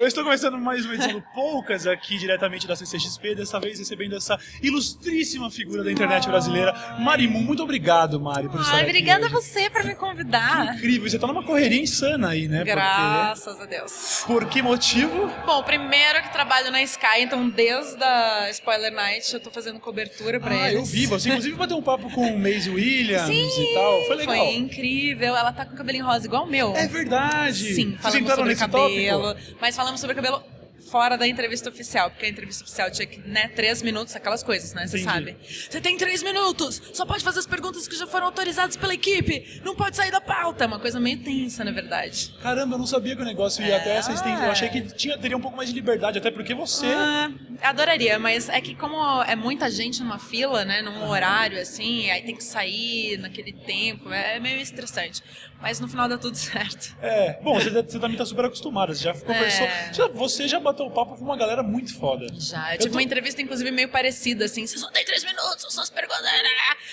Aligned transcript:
Eu 0.00 0.06
estou 0.06 0.22
começando 0.22 0.56
mais 0.56 0.84
uma 0.84 0.94
edição 0.94 1.14
do 1.14 1.24
Poucas 1.34 1.84
aqui 1.84 2.16
diretamente 2.16 2.68
da 2.68 2.76
CCXP, 2.76 3.34
dessa 3.34 3.58
vez 3.58 3.80
recebendo 3.80 4.14
essa 4.14 4.38
ilustríssima 4.62 5.50
figura 5.50 5.82
da 5.82 5.90
internet 5.90 6.28
brasileira, 6.28 6.72
Marimun. 7.00 7.40
Muito 7.40 7.64
obrigado, 7.64 8.20
Mari, 8.20 8.48
por 8.48 8.60
estar 8.60 8.74
Ai, 8.74 8.82
aqui. 8.82 8.90
obrigada 8.90 9.26
a 9.26 9.28
você 9.28 9.68
por 9.68 9.82
me 9.82 9.96
convidar. 9.96 10.76
Incrível, 10.76 11.10
você 11.10 11.18
tá 11.18 11.26
numa 11.26 11.42
correria 11.42 11.82
insana 11.82 12.28
aí, 12.28 12.46
né? 12.46 12.62
Graças 12.62 13.60
a 13.60 13.64
Deus. 13.64 14.22
Porque... 14.24 14.32
Por 14.32 14.48
que 14.48 14.62
motivo? 14.62 15.34
Bom, 15.44 15.64
primeiro 15.64 16.22
que 16.22 16.32
trabalho 16.32 16.70
na 16.70 16.80
Sky, 16.84 17.22
então 17.22 17.50
desde 17.50 18.00
a 18.00 18.48
Spoiler 18.50 18.92
Night 18.92 19.34
eu 19.34 19.40
tô 19.40 19.50
fazendo 19.50 19.80
cobertura 19.80 20.38
pra 20.38 20.54
ah, 20.54 20.68
eles. 20.68 20.74
eu 20.74 20.84
vi. 20.84 21.06
Você 21.06 21.28
inclusive 21.28 21.56
bateu 21.56 21.76
um 21.76 21.82
papo 21.82 22.08
com 22.12 22.34
o 22.34 22.38
Maisie 22.38 22.70
Williams 22.70 23.26
Sim, 23.26 23.48
e 23.48 23.74
tal. 23.74 24.04
Foi 24.04 24.14
legal. 24.14 24.36
Foi 24.36 24.54
incrível. 24.54 25.36
Ela 25.36 25.52
tá 25.52 25.64
com 25.64 25.74
cabelinho 25.74 26.04
rosa 26.06 26.24
igual 26.24 26.44
o 26.44 26.48
meu. 26.48 26.72
É 26.76 26.86
verdade. 26.86 27.74
Sim, 27.74 27.96
entraram 27.96 28.28
sobre 28.28 28.44
nesse 28.44 28.60
cabelo. 28.60 29.34
tópico? 29.34 29.56
Mas 29.60 29.87
falamos 29.88 30.00
sobre 30.02 30.16
cabelo 30.16 30.42
fora 30.90 31.16
da 31.16 31.26
entrevista 31.26 31.68
oficial, 31.70 32.10
porque 32.10 32.26
a 32.26 32.28
entrevista 32.28 32.64
oficial 32.64 32.90
tinha 32.90 33.06
que, 33.06 33.18
né, 33.20 33.48
três 33.48 33.82
minutos, 33.82 34.14
aquelas 34.16 34.42
coisas, 34.42 34.72
né? 34.74 34.86
Você 34.86 34.98
sabe. 34.98 35.36
Você 35.70 35.80
tem 35.80 35.96
três 35.96 36.22
minutos! 36.22 36.80
Só 36.92 37.04
pode 37.06 37.22
fazer 37.22 37.40
as 37.40 37.46
perguntas 37.46 37.86
que 37.88 37.96
já 37.96 38.06
foram 38.06 38.26
autorizadas 38.26 38.76
pela 38.76 38.94
equipe! 38.94 39.60
Não 39.64 39.74
pode 39.76 39.96
sair 39.96 40.10
da 40.10 40.20
pauta! 40.20 40.64
É 40.64 40.66
uma 40.66 40.78
coisa 40.80 40.98
meio 41.00 41.18
tensa, 41.22 41.64
na 41.64 41.70
verdade. 41.70 42.34
Caramba, 42.42 42.74
eu 42.74 42.78
não 42.78 42.86
sabia 42.86 43.14
que 43.16 43.22
o 43.22 43.24
negócio 43.24 43.64
ia 43.64 43.74
É. 43.74 43.76
até 43.76 43.96
essa 43.96 44.12
extensão. 44.12 44.44
Eu 44.44 44.50
achei 44.50 44.68
que 44.68 44.80
tinha, 44.94 45.16
teria 45.18 45.36
um 45.36 45.40
pouco 45.40 45.56
mais 45.56 45.68
de 45.68 45.74
liberdade, 45.74 46.18
até 46.18 46.30
porque 46.30 46.54
você. 46.54 46.86
Ah, 46.86 47.30
adoraria, 47.62 48.18
mas 48.18 48.48
é 48.48 48.60
que 48.60 48.74
como 48.74 48.96
é 49.24 49.34
muita 49.36 49.70
gente 49.70 50.00
numa 50.02 50.18
fila, 50.18 50.64
né, 50.64 50.82
num 50.82 51.08
horário 51.08 51.60
assim, 51.60 52.10
aí 52.10 52.22
tem 52.22 52.34
que 52.36 52.44
sair 52.44 53.18
naquele 53.18 53.52
tempo, 53.52 54.10
é 54.12 54.38
meio 54.40 54.60
estressante. 54.60 55.22
Mas 55.60 55.80
no 55.80 55.88
final 55.88 56.08
dá 56.08 56.16
tudo 56.16 56.36
certo. 56.38 56.96
É, 57.02 57.38
bom, 57.42 57.54
você, 57.54 57.70
você 57.70 57.98
também 57.98 58.16
tá 58.16 58.24
super 58.24 58.44
acostumada, 58.44 58.94
você 58.94 59.02
já 59.04 59.14
conversou. 59.14 59.66
É. 59.66 59.92
já- 59.92 60.08
você 60.08 60.46
já 60.48 60.60
bateu 60.60 60.77
papo 60.90 61.16
com 61.16 61.24
uma 61.24 61.36
galera 61.36 61.62
muito 61.62 61.94
foda. 61.98 62.26
Já, 62.38 62.74
eu 62.74 62.78
tive 62.78 62.90
tô- 62.90 62.96
uma 62.96 63.02
entrevista, 63.02 63.42
inclusive, 63.42 63.70
meio 63.70 63.88
parecida, 63.88 64.44
assim, 64.44 64.66
você 64.66 64.78
só 64.78 64.90
tem 64.90 65.04
três 65.04 65.24
minutos, 65.24 65.60
são 65.62 65.70
suas 65.70 65.90
perguntas. 65.90 66.22
né? 66.22 66.30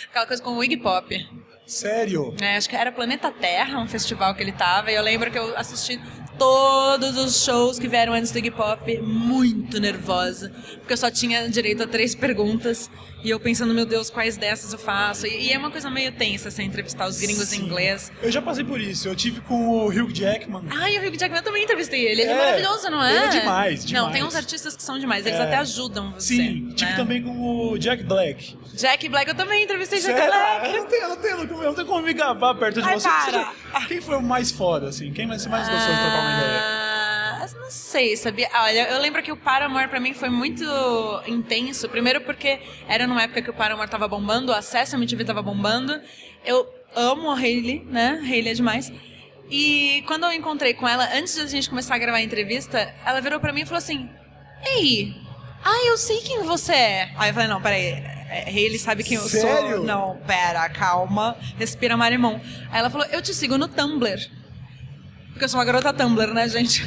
Aquela 0.10 0.26
coisa 0.28 0.42
com 0.44 0.52
o 0.58 0.64
Iggy 0.64 0.78
Pop. 0.78 1.28
Sério? 1.66 2.36
É, 2.42 2.58
acho 2.58 2.70
que 2.70 2.76
era 2.76 2.92
Planeta 2.92 3.32
Terra, 3.32 3.80
um 3.80 3.88
festival 3.88 4.36
que 4.36 4.42
ele 4.44 4.52
tava, 4.52 4.92
e 4.92 4.96
eu 4.96 5.02
lembro 5.02 5.32
que 5.32 5.38
eu 5.40 5.58
assisti 5.58 6.00
todos 6.38 7.18
os 7.18 7.44
shows 7.44 7.80
que 7.80 7.88
vieram 7.88 8.14
antes 8.14 8.32
do 8.32 8.38
Iggy 8.40 8.52
Pop, 8.52 8.98
muito 9.02 9.80
nervosa, 9.80 10.52
porque 10.80 10.94
eu 10.94 10.98
só 10.98 11.10
tinha 11.10 11.50
direito 11.50 11.84
a 11.84 11.88
três 11.88 12.14
perguntas, 12.16 12.90
e 13.24 13.30
eu 13.32 13.40
pensando, 13.40 13.74
meu 13.74 13.88
Deus, 13.88 14.12
quais 14.12 14.38
dessas 14.38 14.72
eu 14.72 14.78
faço? 14.78 15.26
E, 15.26 15.48
e 15.48 15.52
é 15.52 15.58
uma 15.58 15.72
coisa 15.72 15.90
meio 15.90 16.12
tensa, 16.12 16.50
assim, 16.50 16.64
entrevistar 16.64 17.08
os 17.08 17.18
gringos 17.20 17.52
em 17.54 17.58
Sim. 17.58 17.66
inglês. 17.66 18.12
Eu 18.22 18.32
já 18.32 18.40
passei 18.40 18.64
por 18.64 18.80
isso. 18.80 19.08
Eu 19.08 19.16
tive 19.16 19.42
com 19.42 19.68
o 19.68 19.88
Hugh 19.88 20.12
Jackman. 20.14 20.62
Ah, 20.70 20.92
e 20.92 21.00
o 21.00 21.08
Hugh 21.08 21.18
Jackman 21.18 21.40
eu 21.40 21.44
também 21.44 21.64
entrevistei 21.64 22.02
ele. 22.06 22.22
Ele 22.22 22.30
é, 22.30 22.34
É, 22.34 22.38
maravilhoso, 22.38 22.88
não 22.92 23.04
é? 23.04 23.16
ele 23.16 23.26
é 23.26 23.40
demais, 23.40 23.80
Não, 23.86 23.88
demais. 23.88 24.14
tem 24.14 24.24
uns 24.24 24.36
artistas 24.36 24.76
que 24.76 24.84
são 24.84 25.00
demais. 25.00 25.26
Eles 25.26 25.40
É. 25.40 25.44
até 25.44 25.56
ajudam 25.58 26.12
você. 26.12 26.36
Sim, 26.36 26.70
tive 26.76 26.92
né? 26.92 26.98
também 26.98 27.24
com 27.24 27.72
o 27.72 27.80
Jack 27.80 28.04
Black. 28.04 28.56
Jack 28.76 29.10
Black, 29.10 29.28
eu 29.30 29.36
também 29.36 29.64
entrevistei 29.64 30.00
Jack 30.02 30.14
Sério? 30.20 30.32
Black. 30.32 30.68
Eu 30.76 30.82
não 30.84 30.88
tenho, 30.88 31.02
eu 31.02 31.10
não 31.10 31.18
tenho, 31.18 31.38
eu 31.64 31.64
não 31.64 31.74
tenho 31.74 31.88
como 31.88 32.02
me 32.04 32.14
gabar 32.14 32.54
perto 32.54 32.80
de 32.80 32.88
Ai, 32.88 32.94
você. 33.00 33.08
para. 33.10 33.32
Já- 33.32 33.86
Quem 33.88 34.02
foi 34.02 34.18
o 34.18 34.22
mais 34.22 34.52
foda, 34.52 34.90
assim? 34.90 35.12
Quem 35.12 35.26
mais- 35.26 35.42
você 35.42 35.50
mais 35.50 35.68
gostou 35.68 35.96
de 35.96 36.00
trocar 36.00 36.25
uma 36.26 36.38
ideia? 36.44 36.62
Ah, 36.62 37.48
não 37.60 37.70
sei, 37.72 38.16
sabia? 38.18 38.50
Olha, 38.54 38.90
eu 38.90 39.00
lembro 39.00 39.22
que 39.24 39.32
o 39.32 39.38
Paramore 39.38 39.88
pra 39.88 40.00
mim 40.00 40.14
foi 40.14 40.30
muito 40.30 40.64
intenso. 41.28 41.88
Primeiro 41.90 42.22
porque 42.22 42.60
era 42.88 43.06
numa 43.08 43.24
época 43.24 43.42
que 43.42 43.50
o 43.50 43.54
Paramore 43.54 43.90
tava 43.90 44.08
bombando, 44.08 44.52
o 44.52 44.56
acesso 44.56 44.96
à 44.96 44.98
MTV 44.98 45.24
tava 45.26 45.42
bombando. 45.42 46.00
Eu 46.46 46.68
amo 46.96 47.32
a 47.32 47.36
Hailey, 47.36 47.84
né? 47.90 48.20
Hailey 48.24 48.50
é 48.50 48.54
demais. 48.54 48.92
E 49.50 50.04
quando 50.08 50.24
eu 50.26 50.32
encontrei 50.34 50.74
com 50.74 50.88
ela, 50.88 51.08
antes 51.16 51.36
de 51.36 51.42
a 51.42 51.48
gente 51.48 51.70
começar 51.70 51.96
a 51.96 51.98
gravar 51.98 52.18
a 52.18 52.22
entrevista, 52.22 52.94
ela 53.06 53.22
virou 53.22 53.40
pra 53.40 53.54
mim 53.54 53.62
e 53.62 53.66
falou 53.66 53.78
assim: 53.78 54.10
Ei, 54.78 55.16
ah, 55.64 55.86
eu 55.88 55.98
sei 55.98 56.20
quem 56.22 56.44
você 56.44 56.74
é. 56.74 57.10
Aí 57.18 57.30
eu 57.30 57.34
falei: 57.34 57.50
Não, 57.50 57.62
peraí. 57.62 57.84
é, 58.30 58.46
Hailey 58.48 58.80
sabe 58.80 59.04
quem 59.04 59.18
eu 59.18 59.24
Sério? 59.24 59.78
sou. 59.78 59.86
Não, 59.86 60.18
pera, 60.26 60.68
calma. 60.70 61.38
Respira, 61.60 61.96
Marimon. 61.96 62.40
Aí 62.72 62.80
ela 62.80 62.90
falou: 62.90 63.06
Eu 63.12 63.22
te 63.22 63.34
sigo 63.34 63.58
no 63.58 63.68
Tumblr. 63.68 64.20
Porque 65.36 65.44
eu 65.44 65.50
sou 65.50 65.60
uma 65.60 65.66
garota 65.66 65.92
Tumblr, 65.92 66.34
né, 66.34 66.48
gente? 66.48 66.82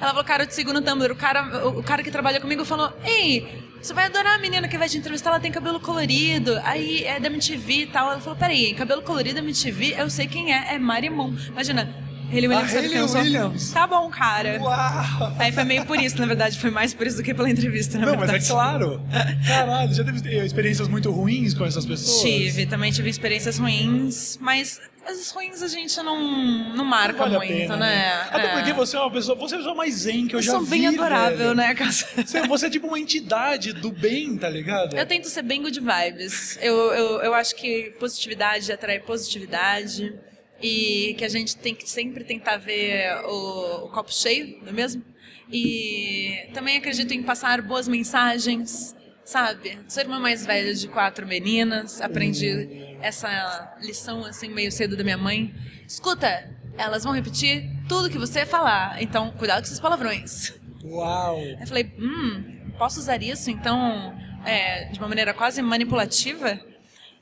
Ela 0.00 0.10
falou, 0.10 0.24
cara, 0.24 0.42
eu 0.42 0.48
te 0.48 0.54
sigo 0.54 0.72
no 0.72 0.82
Tumblr. 0.82 1.12
O 1.12 1.14
cara, 1.14 1.64
o, 1.68 1.80
cara 1.80 2.02
que 2.02 2.10
trabalha 2.10 2.40
comigo 2.40 2.64
falou, 2.64 2.92
ei, 3.04 3.62
você 3.80 3.94
vai 3.94 4.06
adorar 4.06 4.34
a 4.34 4.38
menina 4.38 4.66
que 4.66 4.76
vai 4.76 4.88
te 4.88 4.98
entrevistar, 4.98 5.30
ela 5.30 5.38
tem 5.38 5.52
cabelo 5.52 5.78
colorido, 5.78 6.60
aí 6.64 7.04
é 7.04 7.20
da 7.20 7.28
MTV 7.28 7.72
e 7.72 7.86
tal. 7.86 8.10
Ela 8.10 8.20
falou, 8.20 8.36
peraí, 8.36 8.74
cabelo 8.74 9.00
colorido 9.02 9.38
MTV, 9.38 9.94
eu 9.96 10.10
sei 10.10 10.26
quem 10.26 10.52
é, 10.52 10.74
é 10.74 10.78
Marimon. 10.78 11.36
Imagina, 11.50 11.88
Hayley 12.34 12.48
Williams 12.48 12.70
A 12.70 12.74
sabe 12.74 12.88
quem 12.88 12.98
eu 12.98 13.04
Hayley 13.04 13.08
sou? 13.08 13.20
Williams. 13.20 13.70
Tá 13.72 13.86
bom, 13.86 14.10
cara. 14.10 14.58
Uau! 14.60 15.36
Aí 15.38 15.52
foi 15.52 15.64
meio 15.64 15.84
por 15.86 15.98
isso, 16.00 16.18
na 16.18 16.26
verdade, 16.26 16.58
foi 16.58 16.70
mais 16.70 16.92
por 16.92 17.06
isso 17.06 17.16
do 17.18 17.22
que 17.22 17.32
pela 17.34 17.48
entrevista, 17.48 17.98
na 17.98 18.06
Não, 18.06 18.12
mas 18.16 18.30
verdade. 18.30 18.44
é 18.46 18.48
claro. 18.50 19.00
Caralho, 19.46 19.94
já 19.94 20.04
teve 20.04 20.44
experiências 20.44 20.88
muito 20.88 21.10
ruins 21.10 21.54
com 21.54 21.64
essas 21.64 21.86
pessoas? 21.86 22.20
Tive, 22.22 22.66
também 22.66 22.90
tive 22.92 23.08
experiências 23.08 23.58
ruins, 23.58 24.36
mas 24.40 24.80
as 25.06 25.30
ruins 25.32 25.62
a 25.62 25.68
gente 25.68 25.94
não, 26.02 26.74
não 26.74 26.84
marca 26.84 27.18
Vale 27.18 27.36
a 27.36 27.38
muito, 27.38 27.52
pena, 27.52 27.76
né? 27.76 28.26
Até 28.30 28.46
É. 28.46 28.52
porque 28.56 28.72
você 28.72 28.96
é 28.96 29.00
uma 29.00 29.10
pessoa, 29.10 29.36
você 29.36 29.54
é 29.54 29.58
a 29.58 29.60
pessoa 29.60 29.74
mais 29.76 29.94
zen 29.94 30.26
que 30.26 30.34
eu, 30.34 30.38
Eu 30.38 30.42
já 30.42 30.52
sou 30.52 30.62
vi, 30.62 30.70
bem 30.70 30.86
adorável, 30.86 31.36
velho. 31.38 31.54
né, 31.54 31.74
Cass? 31.74 32.06
Você, 32.16 32.40
você 32.46 32.66
é 32.66 32.70
tipo 32.70 32.86
uma 32.86 32.98
entidade 32.98 33.72
do 33.74 33.92
bem, 33.92 34.36
tá 34.38 34.48
ligado? 34.48 34.96
Eu 34.96 35.04
tento 35.04 35.28
ser 35.28 35.42
bem 35.42 35.60
good 35.60 35.78
vibes. 35.78 36.58
Eu, 36.62 36.74
eu, 36.94 37.20
eu 37.20 37.34
acho 37.34 37.54
que 37.54 37.94
positividade 38.00 38.72
atrai 38.72 38.98
positividade. 38.98 40.14
E 40.62 41.14
que 41.18 41.24
a 41.24 41.28
gente 41.28 41.56
tem 41.56 41.74
que 41.74 41.88
sempre 41.88 42.24
tentar 42.24 42.56
ver 42.56 43.22
o, 43.26 43.86
o 43.86 43.88
copo 43.90 44.12
cheio, 44.12 44.58
não 44.62 44.68
é 44.68 44.72
mesmo? 44.72 45.02
E 45.50 46.48
também 46.54 46.76
acredito 46.76 47.12
em 47.12 47.22
passar 47.22 47.60
boas 47.60 47.86
mensagens, 47.86 48.96
sabe? 49.24 49.78
Sou 49.88 50.02
irmã 50.02 50.18
mais 50.18 50.46
velha 50.46 50.74
de 50.74 50.88
quatro 50.88 51.26
meninas, 51.26 52.00
aprendi 52.00 52.96
essa 53.00 53.76
lição 53.80 54.24
assim 54.24 54.48
meio 54.48 54.72
cedo 54.72 54.96
da 54.96 55.04
minha 55.04 55.18
mãe. 55.18 55.54
Escuta, 55.86 56.50
elas 56.76 57.04
vão 57.04 57.12
repetir 57.12 57.64
tudo 57.88 58.10
que 58.10 58.18
você 58.18 58.46
falar, 58.46 59.02
então 59.02 59.30
cuidado 59.32 59.60
com 59.60 59.66
esses 59.66 59.80
palavrões. 59.80 60.54
Uau! 60.82 61.38
Eu 61.38 61.66
falei, 61.66 61.92
hum, 61.98 62.72
posso 62.78 63.00
usar 63.00 63.22
isso 63.22 63.50
então 63.50 64.14
é, 64.44 64.86
de 64.86 64.98
uma 64.98 65.08
maneira 65.08 65.32
quase 65.34 65.60
manipulativa? 65.62 66.58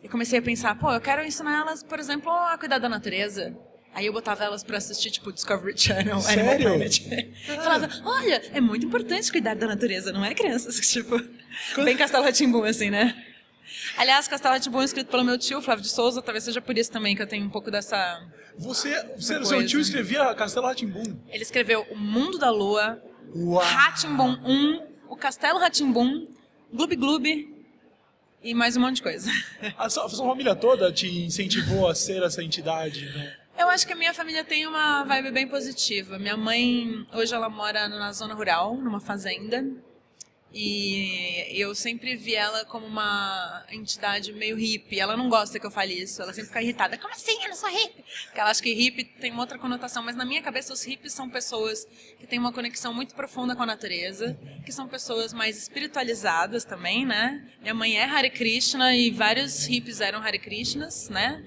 E 0.03 0.09
comecei 0.09 0.39
a 0.39 0.43
pensar, 0.43 0.75
pô, 0.79 0.91
eu 0.93 1.01
quero 1.01 1.25
ensinar 1.25 1.61
elas, 1.61 1.83
por 1.83 1.99
exemplo, 1.99 2.31
a 2.31 2.59
cuidar 2.59 2.79
da 2.79 2.89
natureza. 2.89 3.57
Aí 3.95 4.07
eu 4.07 4.13
botava 4.13 4.43
elas 4.43 4.65
pra 4.65 4.79
assistir, 4.79 5.11
tipo, 5.11 5.31
Discovery 5.31 5.79
Channel, 5.79 6.17
Animal 6.17 6.23
Sério? 6.23 6.67
Planet. 6.67 7.03
Falava, 7.63 7.89
olha, 8.05 8.43
é 8.53 8.61
muito 8.61 8.87
importante 8.87 9.31
cuidar 9.31 9.55
da 9.55 9.67
natureza, 9.67 10.11
não 10.13 10.25
é, 10.25 10.35
crianças? 10.35 10.81
Tipo, 10.93 11.21
bem 11.85 11.97
Castelo 11.97 12.25
Ratimbum, 12.25 12.65
assim, 12.65 12.89
né? 12.91 13.15
Aliás, 13.97 14.27
Castelo 14.27 14.55
Ratimbum 14.55 14.81
é 14.81 14.85
escrito 14.85 15.09
pelo 15.09 15.23
meu 15.23 15.39
tio, 15.39 15.61
Flávio 15.61 15.83
de 15.83 15.91
Souza, 15.91 16.23
talvez 16.23 16.45
seja 16.45 16.61
por 16.61 16.77
isso 16.77 16.91
também 16.91 17.15
que 17.15 17.23
eu 17.23 17.27
tenho 17.27 17.45
um 17.45 17.51
pouco 17.51 17.71
dessa... 17.71 18.27
Você, 18.59 18.91
você 19.17 19.45
seu 19.45 19.67
tio 19.67 19.79
escrevia 19.81 20.35
Castelo 20.35 20.67
Ratimbum. 20.67 21.19
Ele 21.29 21.43
escreveu 21.43 21.87
O 21.91 21.97
Mundo 21.97 22.39
da 22.39 22.51
Lua! 22.51 23.03
Ratimbum 23.63 24.39
1, 24.45 24.83
o 25.09 25.17
Castelo 25.17 25.59
Ratimbum, 25.59 26.27
Gloob 26.73 26.97
Gloob 26.97 27.52
e 28.43 28.55
mais 28.55 28.77
um 28.77 28.81
monte 28.81 28.97
de 28.97 29.03
coisa. 29.03 29.31
A 29.79 29.89
sua, 29.89 30.07
a 30.07 30.09
sua 30.09 30.27
família 30.27 30.55
toda 30.55 30.93
te 30.93 31.07
incentivou 31.07 31.89
a 31.89 31.95
ser 31.95 32.23
essa 32.23 32.43
entidade, 32.43 33.07
né? 33.07 33.37
Eu 33.59 33.69
acho 33.69 33.87
que 33.87 33.93
a 33.93 33.97
minha 33.97 34.13
família 34.15 34.43
tem 34.43 34.67
uma 34.67 35.05
vibe 35.05 35.31
bem 35.31 35.47
positiva. 35.47 36.19
Minha 36.19 36.37
mãe, 36.37 37.07
hoje 37.13 37.35
ela 37.35 37.49
mora 37.49 37.89
na 37.89 38.13
zona 38.13 38.35
rural, 38.35 38.77
numa 38.77 38.99
fazenda. 38.99 39.65
E 40.55 41.47
eu 41.49 41.75
sempre 41.75 42.15
vi 42.15 42.35
ela 42.35 42.65
como 42.67 42.87
uma 42.87 43.65
entidade 43.71 44.33
meio 44.33 44.55
hippie. 44.55 45.01
Ela 45.01 45.17
não 45.17 45.29
gosta 45.29 45.59
que 45.59 45.65
eu 45.65 45.71
fale 45.71 45.95
isso, 45.95 46.21
ela 46.21 46.33
sempre 46.33 46.49
fica 46.49 46.63
irritada. 46.63 46.99
Como 46.99 47.15
assim? 47.15 47.43
Eu 47.43 47.49
não 47.49 47.57
sou 47.57 47.71
hippie? 47.71 48.05
Porque 48.27 48.39
ela 48.39 48.51
acha 48.51 48.63
que 48.63 48.73
hippie 48.73 49.05
tem 49.05 49.31
uma 49.31 49.41
outra 49.41 49.59
conotação, 49.59 50.03
mas 50.03 50.15
na 50.15 50.27
minha 50.27 50.43
cabeça 50.43 50.73
os 50.73 50.85
hippies 50.85 51.15
são 51.15 51.31
pessoas 51.31 51.87
que 52.19 52.27
têm 52.27 52.39
uma 52.39 52.53
conexão 52.53 52.93
muito 52.93 53.15
profunda 53.15 53.57
com 53.57 53.63
a 53.63 53.67
natureza, 53.67 54.39
que 54.65 54.73
são 54.73 54.87
pessoas 54.87 55.33
mais 55.33 55.57
espiritualizadas 55.57 56.65
também, 56.65 57.07
né? 57.07 57.49
Minha 57.63 57.75
mãe 57.75 57.97
é 57.97 58.05
Hare 58.05 58.31
Krishna 58.31 58.95
e 58.95 59.11
vários 59.11 59.65
hippies 59.65 60.01
eram 60.03 60.21
Hare 60.21 60.39
Krishnas, 60.39 61.09
né? 61.09 61.43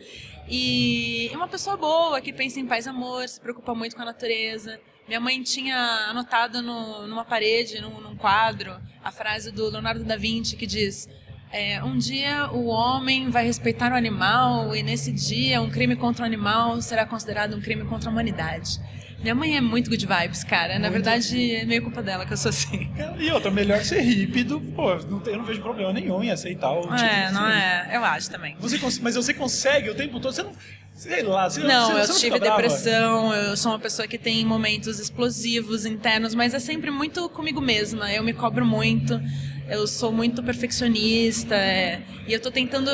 E 0.49 1.29
é 1.31 1.37
uma 1.37 1.47
pessoa 1.47 1.77
boa 1.77 2.19
que 2.21 2.33
pensa 2.33 2.59
em 2.59 2.65
paz 2.65 2.85
e 2.85 2.89
amor, 2.89 3.27
se 3.27 3.39
preocupa 3.39 3.75
muito 3.75 3.95
com 3.95 4.01
a 4.01 4.05
natureza. 4.05 4.79
Minha 5.07 5.19
mãe 5.19 5.41
tinha 5.43 5.77
anotado 6.09 6.61
no- 6.63 7.07
numa 7.07 7.23
parede, 7.23 7.79
num, 7.79 8.01
num 8.01 8.15
quadro, 8.15 8.75
a 9.03 9.11
frase 9.11 9.51
do 9.51 9.69
Leonardo 9.69 10.03
da 10.03 10.17
Vinci 10.17 10.55
que 10.55 10.65
diz: 10.65 11.07
é, 11.51 11.83
Um 11.83 11.95
dia 11.97 12.49
o 12.51 12.65
homem 12.65 13.29
vai 13.29 13.45
respeitar 13.45 13.91
o 13.91 13.95
animal, 13.95 14.75
e 14.75 14.81
nesse 14.81 15.11
dia 15.11 15.61
um 15.61 15.69
crime 15.69 15.95
contra 15.95 16.23
o 16.23 16.25
animal 16.25 16.81
será 16.81 17.05
considerado 17.05 17.55
um 17.55 17.61
crime 17.61 17.85
contra 17.85 18.09
a 18.09 18.11
humanidade. 18.11 18.79
Minha 19.21 19.33
mãe 19.33 19.57
é 19.57 19.61
muito 19.61 19.89
good 19.89 20.05
vibes, 20.05 20.43
cara. 20.43 20.73
Na 20.73 20.81
Muito. 20.81 20.93
verdade, 20.93 21.55
é 21.55 21.65
meio 21.65 21.81
culpa 21.81 22.03
dela 22.03 22.25
que 22.25 22.33
eu 22.33 22.37
sou 22.37 22.49
assim. 22.49 22.89
E 23.17 23.31
outra, 23.31 23.49
melhor 23.49 23.83
ser 23.83 24.01
hippie 24.01 24.43
do. 24.43 24.59
Pô, 24.59 24.91
eu 24.91 25.37
não 25.37 25.45
vejo 25.45 25.61
problema 25.61 25.91
nenhum 25.93 26.23
em 26.23 26.29
aceitar 26.31 26.71
o 26.71 26.81
tipo 26.81 26.93
É, 26.93 27.31
não 27.31 27.47
é? 27.47 27.89
Eu 27.93 28.03
acho 28.05 28.29
também. 28.29 28.55
Você 28.59 28.77
cons- 28.77 28.99
mas 28.99 29.15
você 29.15 29.33
consegue 29.33 29.89
o 29.89 29.95
tempo 29.95 30.19
todo. 30.19 30.33
Você 30.33 30.43
não, 30.43 30.51
Sei 30.95 31.23
lá, 31.23 31.49
você, 31.49 31.59
Não, 31.61 31.87
você, 31.87 31.91
eu 31.91 31.97
você 32.05 32.07
não 32.13 32.19
tive 32.19 32.31
fica 32.35 32.39
brava? 32.39 32.61
depressão, 32.61 33.33
eu 33.33 33.57
sou 33.57 33.73
uma 33.73 33.79
pessoa 33.79 34.07
que 34.07 34.17
tem 34.17 34.45
momentos 34.45 34.97
explosivos 34.97 35.85
internos, 35.85 36.33
mas 36.33 36.53
é 36.53 36.59
sempre 36.59 36.89
muito 36.89 37.27
comigo 37.27 37.59
mesma. 37.59 38.09
Eu 38.13 38.23
me 38.23 38.31
cobro 38.31 38.65
muito, 38.65 39.21
eu 39.67 39.85
sou 39.87 40.13
muito 40.13 40.41
perfeccionista, 40.41 41.53
é, 41.53 42.01
e 42.25 42.31
eu 42.31 42.39
tô 42.39 42.49
tentando 42.49 42.89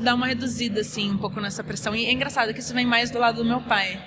dar 0.00 0.14
uma 0.14 0.28
reduzida, 0.28 0.80
assim, 0.82 1.10
um 1.10 1.18
pouco 1.18 1.40
nessa 1.40 1.64
pressão. 1.64 1.94
E 1.96 2.06
é 2.06 2.12
engraçado 2.12 2.54
que 2.54 2.60
isso 2.60 2.72
vem 2.72 2.86
mais 2.86 3.10
do 3.10 3.18
lado 3.18 3.42
do 3.42 3.44
meu 3.44 3.60
pai. 3.62 3.98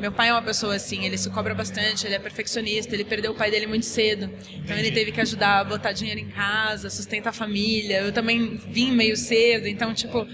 Meu 0.00 0.12
pai 0.12 0.28
é 0.28 0.32
uma 0.32 0.42
pessoa 0.42 0.76
assim, 0.76 1.04
ele 1.04 1.18
se 1.18 1.28
cobra 1.28 1.52
bastante, 1.54 2.06
ele 2.06 2.14
é 2.14 2.20
perfeccionista, 2.20 2.94
ele 2.94 3.04
perdeu 3.04 3.32
o 3.32 3.34
pai 3.34 3.50
dele 3.50 3.66
muito 3.66 3.84
cedo. 3.84 4.30
Então 4.54 4.76
ele 4.76 4.92
teve 4.92 5.10
que 5.10 5.20
ajudar 5.20 5.58
a 5.58 5.64
botar 5.64 5.90
dinheiro 5.90 6.20
em 6.20 6.28
casa, 6.28 6.88
sustentar 6.88 7.30
a 7.30 7.32
família. 7.32 8.02
Eu 8.02 8.12
também 8.12 8.56
vim 8.56 8.92
meio 8.92 9.16
cedo, 9.16 9.66
então, 9.66 9.92
tipo, 9.92 10.24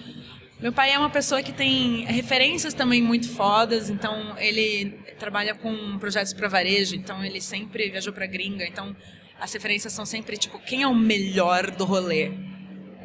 meu 0.60 0.70
pai 0.72 0.92
é 0.92 0.98
uma 0.98 1.08
pessoa 1.08 1.42
que 1.42 1.52
tem 1.52 2.04
referências 2.04 2.74
também 2.74 3.00
muito 3.00 3.28
fodas, 3.30 3.88
então 3.88 4.38
ele 4.38 4.98
trabalha 5.18 5.54
com 5.54 5.98
projetos 5.98 6.34
para 6.34 6.46
varejo, 6.46 6.94
então 6.94 7.24
ele 7.24 7.40
sempre 7.40 7.88
viajou 7.88 8.12
para 8.12 8.26
gringa, 8.26 8.66
então 8.66 8.94
as 9.40 9.52
referências 9.52 9.92
são 9.92 10.04
sempre 10.04 10.36
tipo 10.36 10.58
quem 10.58 10.82
é 10.82 10.86
o 10.86 10.94
melhor 10.94 11.70
do 11.70 11.84
rolê. 11.84 12.32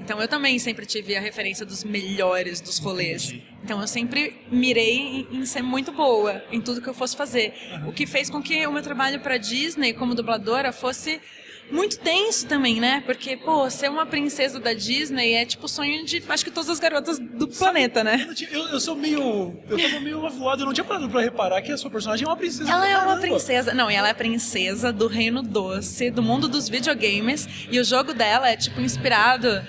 Então 0.09 0.19
eu 0.19 0.27
também 0.27 0.57
sempre 0.57 0.88
tive 0.88 1.15
a 1.15 1.19
referência 1.21 1.63
dos 1.63 1.83
melhores 1.83 2.59
dos 2.59 2.79
rolês. 2.79 3.31
Então 3.63 3.79
eu 3.79 3.88
sempre 3.88 4.41
mirei 4.51 5.27
em, 5.31 5.38
em 5.41 5.45
ser 5.45 5.61
muito 5.61 5.91
boa 5.91 6.44
em 6.51 6.59
tudo 6.59 6.81
que 6.81 6.88
eu 6.89 6.95
fosse 6.95 7.15
fazer. 7.15 7.53
O 7.85 7.91
que 7.91 8.07
fez 8.07 8.27
com 8.27 8.41
que 8.41 8.65
o 8.65 8.71
meu 8.71 8.81
trabalho 8.81 9.19
para 9.19 9.38
Disney 9.38 9.94
como 9.94 10.15
dubladora 10.15 10.71
fosse 10.71 11.21
muito 11.69 12.00
tenso 12.00 12.47
também, 12.47 12.79
né? 12.79 13.03
Porque, 13.06 13.38
pô, 13.38 13.69
ser 13.69 13.91
uma 13.91 14.03
princesa 14.03 14.59
da 14.59 14.73
Disney 14.73 15.33
é 15.33 15.45
tipo 15.45 15.67
o 15.67 15.69
sonho 15.69 16.03
de 16.03 16.23
acho 16.27 16.44
que 16.44 16.50
todas 16.50 16.71
as 16.71 16.79
garotas 16.79 17.19
do 17.19 17.47
planeta, 17.47 18.03
né? 18.03 18.27
Eu, 18.51 18.67
eu- 18.69 18.79
sou 18.79 18.95
meio. 18.95 19.56
Eu 19.69 19.79
tava 19.79 20.00
meio 20.00 20.25
avoado, 20.25 20.63
eu 20.63 20.65
não 20.65 20.73
tinha 20.73 20.83
parado 20.83 21.07
pra 21.07 21.21
reparar 21.21 21.61
que 21.61 21.71
a 21.71 21.77
sua 21.77 21.91
personagem 21.91 22.25
é 22.25 22.27
uma 22.27 22.35
princesa. 22.35 22.71
Ela 22.71 22.89
é 22.89 22.97
uma 22.97 23.17
princesa. 23.17 23.75
Não, 23.75 23.91
e 23.91 23.94
ela 23.94 24.09
é 24.09 24.13
princesa 24.15 24.91
do 24.91 25.06
Reino 25.06 25.44
Doce, 25.44 26.09
do 26.09 26.23
mundo 26.23 26.47
dos 26.47 26.67
videogames. 26.67 27.47
E 27.69 27.79
o 27.79 27.83
jogo 27.83 28.11
dela 28.15 28.50
é, 28.50 28.57
tipo, 28.57 28.81
inspirado 28.81 29.61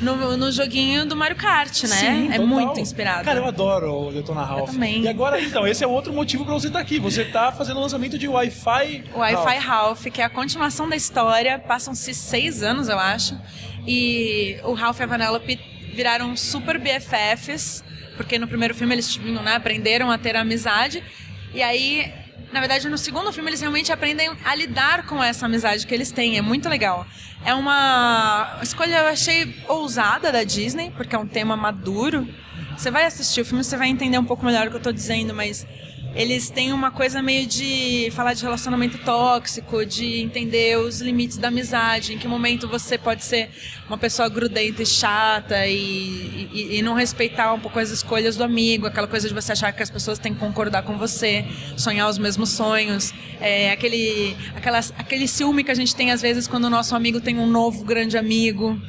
no, 0.00 0.36
no 0.36 0.52
joguinho 0.52 1.04
do 1.04 1.16
Mario 1.16 1.36
Kart, 1.36 1.82
né? 1.84 1.88
Sim, 1.88 2.28
é 2.28 2.32
total. 2.32 2.46
muito 2.46 2.80
inspirado. 2.80 3.24
Cara, 3.24 3.40
eu 3.40 3.46
adoro 3.46 4.08
o 4.08 4.12
Detona 4.12 4.44
Ralph. 4.44 4.70
também. 4.70 5.02
E 5.02 5.08
agora, 5.08 5.40
então, 5.40 5.66
esse 5.66 5.82
é 5.82 5.86
outro 5.86 6.12
motivo 6.12 6.44
pra 6.44 6.54
você 6.54 6.68
estar 6.68 6.80
aqui. 6.80 6.98
Você 6.98 7.24
tá 7.24 7.50
fazendo 7.52 7.78
o 7.78 7.80
lançamento 7.80 8.18
de 8.18 8.28
Wi-Fi. 8.28 9.04
Wi-Fi 9.14 9.56
Ralph. 9.58 10.06
Que 10.06 10.22
é 10.22 10.24
a 10.24 10.30
continuação 10.30 10.88
da 10.88 10.96
história. 10.96 11.58
Passam-se 11.58 12.14
seis 12.14 12.62
anos, 12.62 12.88
eu 12.88 12.98
acho. 12.98 13.38
E 13.86 14.58
o 14.64 14.72
Ralph 14.72 15.00
e 15.00 15.02
a 15.02 15.06
Vanellope 15.06 15.58
viraram 15.94 16.36
super 16.36 16.78
BFFs, 16.78 17.82
porque 18.16 18.38
no 18.38 18.46
primeiro 18.46 18.74
filme 18.74 18.94
eles 18.94 19.16
né, 19.16 19.56
aprenderam 19.56 20.10
a 20.10 20.18
ter 20.18 20.36
amizade. 20.36 21.02
E 21.52 21.62
aí, 21.62 22.12
na 22.52 22.60
verdade, 22.60 22.88
no 22.88 22.96
segundo 22.96 23.32
filme 23.32 23.50
eles 23.50 23.60
realmente 23.60 23.92
aprendem 23.92 24.30
a 24.44 24.54
lidar 24.54 25.06
com 25.06 25.22
essa 25.22 25.46
amizade 25.46 25.86
que 25.86 25.94
eles 25.94 26.10
têm. 26.10 26.38
É 26.38 26.42
muito 26.42 26.68
legal. 26.68 27.06
É 27.44 27.54
uma 27.54 28.58
escolha, 28.62 28.98
eu 28.98 29.06
achei, 29.06 29.54
ousada 29.68 30.32
da 30.32 30.42
Disney, 30.44 30.90
porque 30.96 31.14
é 31.14 31.18
um 31.18 31.26
tema 31.26 31.56
maduro. 31.56 32.26
Você 32.76 32.90
vai 32.90 33.04
assistir 33.04 33.40
o 33.40 33.44
filme, 33.44 33.62
você 33.62 33.76
vai 33.76 33.88
entender 33.88 34.18
um 34.18 34.24
pouco 34.24 34.44
melhor 34.44 34.66
o 34.66 34.70
que 34.70 34.76
eu 34.76 34.82
tô 34.82 34.92
dizendo, 34.92 35.34
mas 35.34 35.66
eles 36.14 36.50
têm 36.50 36.72
uma 36.72 36.90
coisa 36.90 37.22
meio 37.22 37.46
de 37.46 38.10
falar 38.12 38.32
de 38.34 38.42
relacionamento 38.42 38.98
tóxico, 38.98 39.84
de 39.86 40.20
entender 40.20 40.76
os 40.78 41.00
limites 41.00 41.36
da 41.36 41.48
amizade, 41.48 42.14
em 42.14 42.18
que 42.18 42.26
momento 42.26 42.66
você 42.66 42.96
pode 42.98 43.24
ser 43.24 43.50
uma 43.86 43.96
pessoa 43.98 44.28
grudenta 44.28 44.82
e 44.82 44.86
chata 44.86 45.66
e, 45.66 46.48
e- 46.52 46.76
e 46.78 46.82
não 46.82 46.94
respeitar 46.94 47.52
um 47.52 47.60
pouco 47.60 47.78
as 47.78 47.90
escolhas 47.90 48.36
do 48.36 48.42
amigo, 48.42 48.86
aquela 48.86 49.06
coisa 49.06 49.28
de 49.28 49.34
você 49.34 49.52
achar 49.52 49.70
que 49.72 49.82
as 49.82 49.90
pessoas 49.90 50.18
têm 50.18 50.32
que 50.34 50.40
concordar 50.40 50.82
com 50.82 50.96
você, 50.98 51.44
sonhar 51.76 52.08
os 52.08 52.18
mesmos 52.18 52.50
sonhos, 52.50 53.12
é, 53.40 53.70
aquele, 53.70 54.34
aquelas, 54.56 54.92
aquele 54.98 55.28
ciúme 55.28 55.62
que 55.62 55.70
a 55.70 55.74
gente 55.74 55.94
tem 55.94 56.10
às 56.10 56.20
vezes 56.22 56.48
quando 56.48 56.64
o 56.64 56.70
nosso 56.70 56.96
amigo 56.96 57.20
tem 57.20 57.38
um 57.38 57.46
novo 57.46 57.84
grande 57.84 58.16
amigo. 58.18 58.80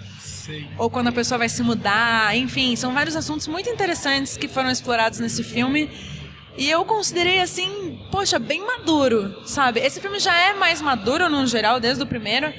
Ou 0.80 0.89
quando 0.89 1.10
a 1.10 1.12
pessoa 1.12 1.38
vai 1.38 1.50
se 1.50 1.62
mudar, 1.62 2.36
enfim, 2.36 2.75
são 2.75 2.92
vários 2.92 3.16
assuntos 3.16 3.48
muito 3.48 3.69
interessantes 3.69 4.36
que 4.36 4.48
foram 4.48 4.71
explorados 4.71 5.19
nesse 5.19 5.44
filme. 5.44 5.88
E 6.59 6.69
eu 6.69 6.83
considerei 6.83 7.39
assim, 7.39 7.97
poxa, 8.11 8.38
bem 8.38 8.59
maduro, 8.65 9.33
sabe? 9.45 9.79
Esse 9.79 10.01
filme 10.01 10.19
já 10.19 10.35
é 10.35 10.53
mais 10.53 10.81
maduro 10.81 11.29
no 11.29 11.47
geral, 11.47 11.79
desde 11.79 12.03
o 12.03 12.06
primeiro. 12.06 12.53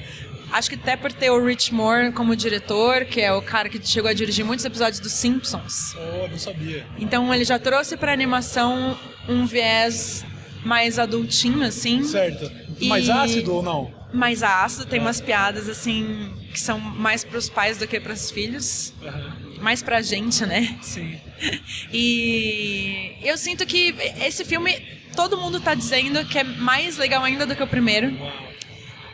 Acho 0.51 0.69
que 0.69 0.75
até 0.75 0.97
por 0.97 1.13
ter 1.13 1.29
o 1.29 1.45
Rich 1.45 1.73
Moore 1.73 2.11
como 2.11 2.35
diretor, 2.35 3.05
que 3.05 3.21
é 3.21 3.31
o 3.31 3.41
cara 3.41 3.69
que 3.69 3.79
chegou 3.87 4.09
a 4.09 4.13
dirigir 4.13 4.43
muitos 4.43 4.65
episódios 4.65 4.99
dos 4.99 5.11
Simpsons. 5.13 5.95
Oh, 5.95 6.27
não 6.27 6.37
sabia. 6.39 6.85
Então 6.99 7.33
ele 7.33 7.45
já 7.45 7.57
trouxe 7.59 7.95
pra 7.95 8.11
animação 8.11 8.97
um 9.29 9.45
viés 9.45 10.25
mais 10.65 10.97
adultinho, 10.99 11.63
assim 11.63 12.03
Certo. 12.03 12.51
E- 12.79 12.87
Mais 12.89 13.07
ácido 13.09 13.53
ou 13.53 13.63
não? 13.63 13.93
mais 14.13 14.43
ácido, 14.43 14.85
tem 14.87 14.99
umas 14.99 15.21
piadas 15.21 15.69
assim 15.69 16.33
que 16.51 16.59
são 16.59 16.77
mais 16.79 17.23
pros 17.23 17.47
pais 17.49 17.77
do 17.77 17.87
que 17.87 17.97
pros 17.99 18.29
filhos, 18.29 18.93
Aham. 19.01 19.37
Mais 19.61 19.81
pra 19.81 20.01
gente, 20.01 20.45
né? 20.45 20.75
Sim. 20.81 21.17
E 21.91 23.13
eu 23.23 23.35
sinto 23.35 23.65
que 23.65 23.95
esse 24.23 24.45
filme 24.45 24.79
todo 25.15 25.37
mundo 25.37 25.59
tá 25.59 25.73
dizendo 25.73 26.23
que 26.25 26.37
é 26.37 26.43
mais 26.43 26.97
legal 26.97 27.23
ainda 27.23 27.45
do 27.47 27.55
que 27.55 27.63
o 27.63 27.67
primeiro. 27.67 28.15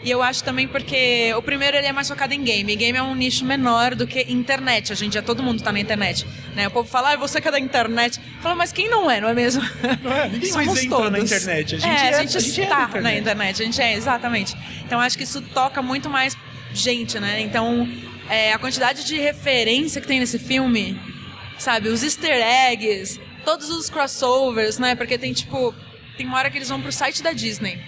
E 0.04 0.12
eu 0.12 0.22
acho 0.22 0.44
também 0.44 0.68
porque 0.68 1.34
o 1.36 1.42
primeiro 1.42 1.76
ele 1.76 1.88
é 1.88 1.92
mais 1.92 2.08
focado 2.08 2.34
em 2.34 2.44
game. 2.44 2.72
E 2.72 2.76
game 2.76 2.98
é 2.98 3.02
um 3.02 3.16
nicho 3.16 3.44
menor 3.44 3.96
do 3.96 4.06
que 4.06 4.22
internet. 4.32 4.92
Hoje 4.92 5.06
em 5.06 5.10
dia 5.10 5.24
todo 5.24 5.42
mundo 5.42 5.64
tá 5.64 5.72
na 5.72 5.80
internet. 5.80 6.26
Né? 6.56 6.68
O 6.68 6.72
povo 6.72 6.88
fala, 6.88 7.14
ah, 7.14 7.16
você 7.16 7.42
que 7.42 7.48
é 7.48 7.52
da 7.52 7.60
internet. 7.60 8.20
Fala, 8.42 8.56
mas 8.56 8.72
quem 8.72 8.90
não 8.90 9.10
é, 9.10 9.20
não 9.20 9.30
é 9.30 9.34
mesmo? 9.34 9.64
Não 10.04 10.12
é? 10.14 10.30
Ninguém 10.30 10.52
Somos 10.52 10.68
mais 10.68 10.84
entra 10.84 10.98
todos. 10.98 11.12
na 11.12 11.20
internet. 11.20 11.76
A 11.76 11.80
gente, 11.80 11.90
é, 11.90 12.06
é, 12.06 12.10
a 12.10 12.22
gente 12.22 12.38
a 12.38 12.40
gente 12.40 12.62
é 12.62 12.64
está 12.64 12.76
da 12.76 12.84
internet. 12.84 13.04
na 13.04 13.18
internet. 13.18 13.62
A 13.62 13.66
gente 13.66 13.82
é, 13.82 13.94
exatamente. 13.94 14.56
Então 14.86 15.00
acho 15.00 15.18
que 15.18 15.24
isso 15.24 15.42
toca 15.42 15.82
muito 15.82 16.10
mais 16.10 16.38
gente, 16.74 17.20
né? 17.20 17.42
Então 17.42 17.90
é, 18.30 18.54
a 18.54 18.60
quantidade 18.60 19.04
de 19.04 19.18
referência 19.18 20.02
que 20.02 20.08
tem 20.08 20.20
nesse 20.20 20.40
filme, 20.40 21.00
sabe? 21.58 21.90
Os 21.90 22.04
easter 22.04 22.42
eggs, 22.42 23.20
todos 23.46 23.70
os 23.70 23.90
crossovers, 23.90 24.78
né? 24.78 24.96
Porque 24.96 25.18
tem 25.18 25.34
tipo. 25.34 25.74
Tem 26.18 26.26
uma 26.26 26.38
hora 26.38 26.50
que 26.50 26.58
eles 26.58 26.70
vão 26.70 26.82
pro 26.82 26.92
site 26.92 27.22
da 27.22 27.32
Disney. 27.32 27.80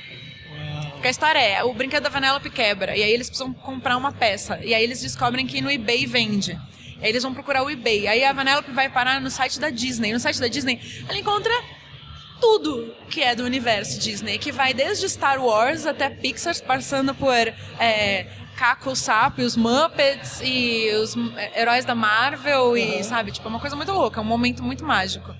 Porque 0.91 1.07
a 1.07 1.11
história 1.11 1.39
é, 1.39 1.63
o 1.63 1.73
brinquedo 1.73 2.03
da 2.03 2.09
Vanellope 2.09 2.49
quebra, 2.49 2.95
e 2.95 3.01
aí 3.01 3.11
eles 3.11 3.29
precisam 3.29 3.53
comprar 3.53 3.95
uma 3.95 4.11
peça. 4.11 4.59
E 4.61 4.73
aí 4.73 4.83
eles 4.83 5.01
descobrem 5.01 5.47
que 5.47 5.61
no 5.61 5.71
eBay 5.71 6.05
vende. 6.05 6.51
E 6.99 7.05
aí 7.05 7.09
eles 7.09 7.23
vão 7.23 7.33
procurar 7.33 7.63
o 7.63 7.69
eBay. 7.69 8.07
Aí 8.07 8.23
a 8.23 8.33
Vanellope 8.33 8.71
vai 8.71 8.89
parar 8.89 9.21
no 9.21 9.31
site 9.31 9.59
da 9.59 9.69
Disney. 9.69 10.11
No 10.11 10.19
site 10.19 10.39
da 10.41 10.47
Disney, 10.47 10.79
ela 11.07 11.17
encontra 11.17 11.53
tudo 12.41 12.93
que 13.09 13.21
é 13.21 13.33
do 13.33 13.43
universo 13.43 13.99
Disney, 13.99 14.37
que 14.37 14.51
vai 14.51 14.73
desde 14.73 15.07
Star 15.09 15.43
Wars 15.43 15.85
até 15.85 16.09
Pixar, 16.09 16.55
passando 16.63 17.15
por 17.15 17.33
é, 17.79 18.27
Caco, 18.59 18.93
Sapo, 18.93 19.39
e 19.39 19.45
os 19.45 19.55
Muppets 19.55 20.41
e 20.43 20.91
os 21.01 21.15
é, 21.37 21.61
heróis 21.61 21.85
da 21.85 21.95
Marvel 21.95 22.75
e, 22.75 23.01
sabe, 23.05 23.31
tipo, 23.31 23.47
é 23.47 23.49
uma 23.49 23.59
coisa 23.59 23.73
muito 23.73 23.93
louca, 23.93 24.19
é 24.19 24.21
um 24.21 24.25
momento 24.25 24.61
muito 24.61 24.83
mágico. 24.83 25.33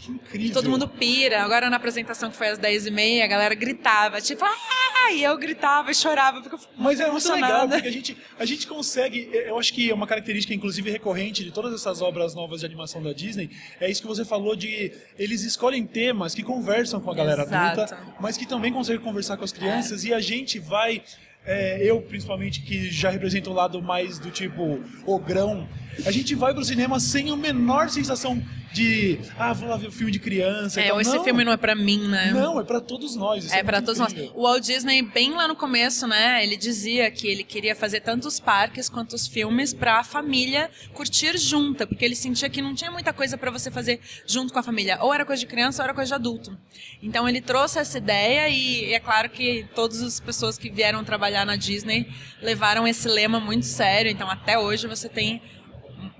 Que 0.00 0.10
incrível. 0.10 0.54
Todo 0.54 0.70
mundo 0.70 0.88
pira. 0.88 1.42
Agora 1.42 1.68
na 1.68 1.76
apresentação 1.76 2.30
que 2.30 2.36
foi 2.36 2.48
às 2.48 2.58
10h30, 2.58 3.22
a 3.22 3.26
galera 3.26 3.54
gritava, 3.54 4.22
tipo, 4.22 4.42
ah! 4.42 5.12
E 5.12 5.22
eu 5.22 5.36
gritava 5.36 5.90
e 5.90 5.94
chorava, 5.94 6.40
porque 6.40 6.54
eu 6.54 6.60
Mas 6.78 6.98
é 6.98 7.10
muito 7.10 7.30
legal, 7.30 7.68
porque 7.68 7.88
a 7.88 7.90
gente, 7.92 8.16
a 8.38 8.44
gente 8.46 8.66
consegue. 8.66 9.28
Eu 9.32 9.58
acho 9.58 9.72
que 9.74 9.90
é 9.90 9.94
uma 9.94 10.06
característica, 10.06 10.54
inclusive, 10.54 10.90
recorrente 10.90 11.44
de 11.44 11.50
todas 11.50 11.74
essas 11.74 12.00
obras 12.00 12.34
novas 12.34 12.60
de 12.60 12.66
animação 12.66 13.02
da 13.02 13.12
Disney. 13.12 13.50
É 13.78 13.90
isso 13.90 14.00
que 14.00 14.08
você 14.08 14.24
falou 14.24 14.56
de. 14.56 14.92
Eles 15.18 15.42
escolhem 15.42 15.86
temas 15.86 16.34
que 16.34 16.42
conversam 16.42 17.00
com 17.00 17.10
a 17.10 17.14
galera 17.14 17.42
Exato. 17.42 17.80
adulta, 17.82 17.98
mas 18.18 18.38
que 18.38 18.46
também 18.46 18.72
conseguem 18.72 19.02
conversar 19.02 19.36
com 19.36 19.44
as 19.44 19.52
crianças, 19.52 20.04
e 20.04 20.14
a 20.14 20.20
gente 20.20 20.58
vai. 20.58 21.02
É, 21.44 21.78
eu, 21.82 22.00
principalmente, 22.02 22.62
que 22.62 22.90
já 22.90 23.10
represento 23.10 23.50
o 23.50 23.52
lado 23.52 23.82
mais 23.82 24.18
do 24.18 24.30
tipo 24.30 24.80
ogrão, 25.04 25.68
a 26.06 26.10
gente 26.10 26.34
vai 26.34 26.54
pro 26.54 26.64
cinema 26.64 26.98
sem 27.00 27.30
a 27.30 27.36
menor 27.36 27.88
sensação 27.90 28.42
de. 28.72 29.18
Ah, 29.38 29.52
vou 29.52 29.68
lá 29.68 29.76
ver 29.76 29.88
o 29.88 29.92
filme 29.92 30.10
de 30.10 30.18
criança. 30.18 30.80
É, 30.80 30.88
tal. 30.88 31.00
esse 31.00 31.14
não, 31.14 31.24
filme 31.24 31.44
não 31.44 31.52
é 31.52 31.56
pra 31.56 31.74
mim, 31.74 32.08
né? 32.08 32.32
Não, 32.32 32.58
é 32.58 32.64
pra 32.64 32.80
todos 32.80 33.14
nós. 33.14 33.52
É 33.52 33.62
pra 33.62 33.78
muito 33.78 33.86
todos 33.86 33.98
nós. 33.98 34.12
incrível. 34.12 34.32
O 34.34 34.42
Walt 34.42 34.64
Disney, 34.64 35.02
bem 35.02 35.32
lá 35.32 35.46
no 35.46 35.54
começo, 35.54 36.06
né? 36.06 36.42
Ele 36.42 36.56
dizia 36.56 37.10
que 37.10 37.26
ele 37.26 37.44
queria 37.44 37.76
fazer 37.76 38.00
tanto 38.00 38.26
os 38.26 38.40
parques 38.40 38.88
quanto 38.88 39.14
os 39.14 39.26
filmes 39.26 39.74
pra 39.74 40.02
família 40.02 40.70
curtir 40.94 41.36
junta, 41.38 41.86
porque 41.86 42.04
ele 42.04 42.16
sentia 42.16 42.48
que 42.48 42.62
não 42.62 42.74
tinha 42.74 42.90
muita 42.90 43.12
coisa 43.12 43.36
pra 43.36 43.50
você 43.50 43.70
fazer 43.70 44.00
junto 44.26 44.52
com 44.52 44.58
a 44.58 44.62
família. 44.62 44.98
Ou 45.02 45.12
era 45.12 45.24
coisa 45.24 45.40
de 45.40 45.46
criança 45.46 45.82
ou 45.82 45.84
era 45.84 45.94
coisa 45.94 46.08
de 46.08 46.14
adulto. 46.14 46.56
Então 47.02 47.28
ele 47.28 47.40
trouxe 47.40 47.78
essa 47.78 47.98
ideia 47.98 48.48
e 48.48 48.92
é 48.92 49.00
claro 49.00 49.28
que 49.28 49.66
todas 49.74 50.00
as 50.02 50.18
pessoas 50.18 50.56
que 50.56 50.70
vieram 50.70 51.04
trabalhar 51.04 51.31
na 51.44 51.56
Disney 51.56 52.06
levaram 52.40 52.86
esse 52.86 53.08
lema 53.08 53.40
muito 53.40 53.66
sério. 53.66 54.10
Então 54.10 54.30
até 54.30 54.58
hoje 54.58 54.86
você 54.86 55.08
tem 55.08 55.40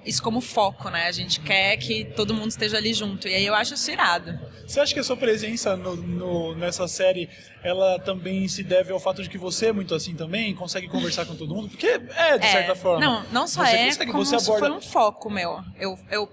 isso 0.04 0.23
como 0.23 0.40
foco, 0.40 0.88
né? 0.90 1.07
A 1.07 1.12
gente 1.12 1.40
quer 1.40 1.76
que 1.76 2.04
todo 2.16 2.35
mundo 2.35 2.50
esteja 2.50 2.76
ali 2.76 2.92
junto. 2.92 3.28
E 3.28 3.35
aí 3.35 3.47
eu 3.47 3.54
acho 3.54 3.75
isso 3.75 3.90
irado. 3.90 4.38
Você 4.66 4.81
acha 4.81 4.92
que 4.95 5.00
a 5.00 5.04
sua 5.04 5.16
presença 5.16 5.76
no- 5.76 5.97
no- 5.97 6.54
nessa 6.57 6.87
série, 6.88 7.28
ela 7.62 7.99
também 8.00 8.47
se 8.49 8.62
deve 8.62 8.92
ao 8.92 8.99
fato 9.00 9.23
de 9.23 9.28
que 9.28 9.38
você 9.38 9.66
é 9.66 9.73
muito 9.73 9.95
assim 9.95 10.14
também? 10.14 10.54
Consegue 10.54 10.88
conversar 10.88 11.26
com 11.26 11.35
todo 11.37 11.54
mundo? 11.54 11.69
Porque 11.69 11.87
é, 11.87 12.38
de 12.38 12.47
certa 12.47 12.75
forma. 12.75 13.04
Não, 13.04 13.25
não 13.33 13.47
só 13.49 13.64
Você 13.64 13.76
é, 13.76 13.85
consegue, 13.87 14.11
como 14.12 14.25
você 14.25 14.37
aborda... 14.37 14.66
foi 14.66 14.76
um 14.76 14.81
foco 14.81 15.31
meu. 15.31 15.61
Eu, 15.78 15.99
eu 16.11 16.28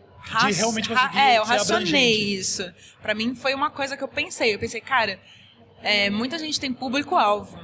de 0.48 0.54
realmente 0.54 0.90
conseguir 0.90 1.18
É, 1.18 1.38
eu 1.38 1.44
racionei 1.44 2.34
isso. 2.36 2.72
Pra 3.02 3.14
mim 3.16 3.36
foi 3.36 3.54
uma 3.54 3.70
coisa 3.70 3.96
que 3.98 4.04
eu 4.04 4.08
pensei. 4.08 4.54
Eu 4.54 4.60
pensei, 4.60 4.80
cara, 4.82 5.20
é, 5.82 6.10
muita 6.10 6.38
gente 6.38 6.60
tem 6.60 6.72
público-alvo. 6.74 7.58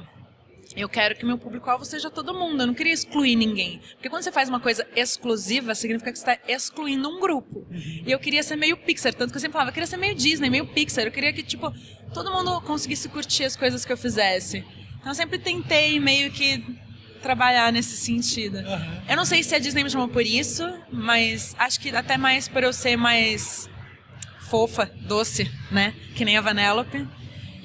Eu 0.76 0.88
quero 0.88 1.16
que 1.16 1.24
meu 1.24 1.38
público-alvo 1.38 1.84
seja 1.84 2.10
todo 2.10 2.34
mundo. 2.34 2.62
Eu 2.62 2.66
não 2.66 2.74
queria 2.74 2.92
excluir 2.92 3.34
ninguém. 3.34 3.80
Porque 3.94 4.10
quando 4.10 4.22
você 4.22 4.30
faz 4.30 4.48
uma 4.48 4.60
coisa 4.60 4.86
exclusiva, 4.94 5.74
significa 5.74 6.12
que 6.12 6.18
você 6.18 6.30
está 6.30 6.52
excluindo 6.52 7.08
um 7.08 7.18
grupo. 7.18 7.66
E 7.70 8.10
eu 8.12 8.18
queria 8.18 8.42
ser 8.42 8.56
meio 8.56 8.76
Pixar. 8.76 9.14
Tanto 9.14 9.30
que 9.30 9.36
eu 9.36 9.40
sempre 9.40 9.54
falava, 9.54 9.70
eu 9.70 9.74
queria 9.74 9.86
ser 9.86 9.96
meio 9.96 10.14
Disney, 10.14 10.50
meio 10.50 10.66
Pixar. 10.66 11.06
Eu 11.06 11.12
queria 11.12 11.32
que, 11.32 11.42
tipo, 11.42 11.72
todo 12.12 12.30
mundo 12.30 12.60
conseguisse 12.60 13.08
curtir 13.08 13.44
as 13.44 13.56
coisas 13.56 13.84
que 13.86 13.92
eu 13.92 13.96
fizesse. 13.96 14.64
Então 14.98 15.10
eu 15.10 15.14
sempre 15.14 15.38
tentei 15.38 15.98
meio 15.98 16.30
que 16.30 16.62
trabalhar 17.22 17.72
nesse 17.72 17.96
sentido. 17.96 18.58
Aham. 18.58 19.02
Eu 19.08 19.16
não 19.16 19.24
sei 19.24 19.42
se 19.42 19.54
a 19.54 19.58
Disney 19.58 19.82
me 19.82 19.90
chamou 19.90 20.08
por 20.08 20.22
isso, 20.24 20.62
mas 20.92 21.56
acho 21.58 21.80
que 21.80 21.88
até 21.90 22.16
mais 22.18 22.48
por 22.48 22.62
eu 22.62 22.72
ser 22.72 22.96
mais 22.96 23.68
fofa, 24.40 24.90
doce, 25.00 25.50
né? 25.70 25.94
Que 26.14 26.24
nem 26.24 26.36
a 26.36 26.40
Vanellope. 26.40 27.06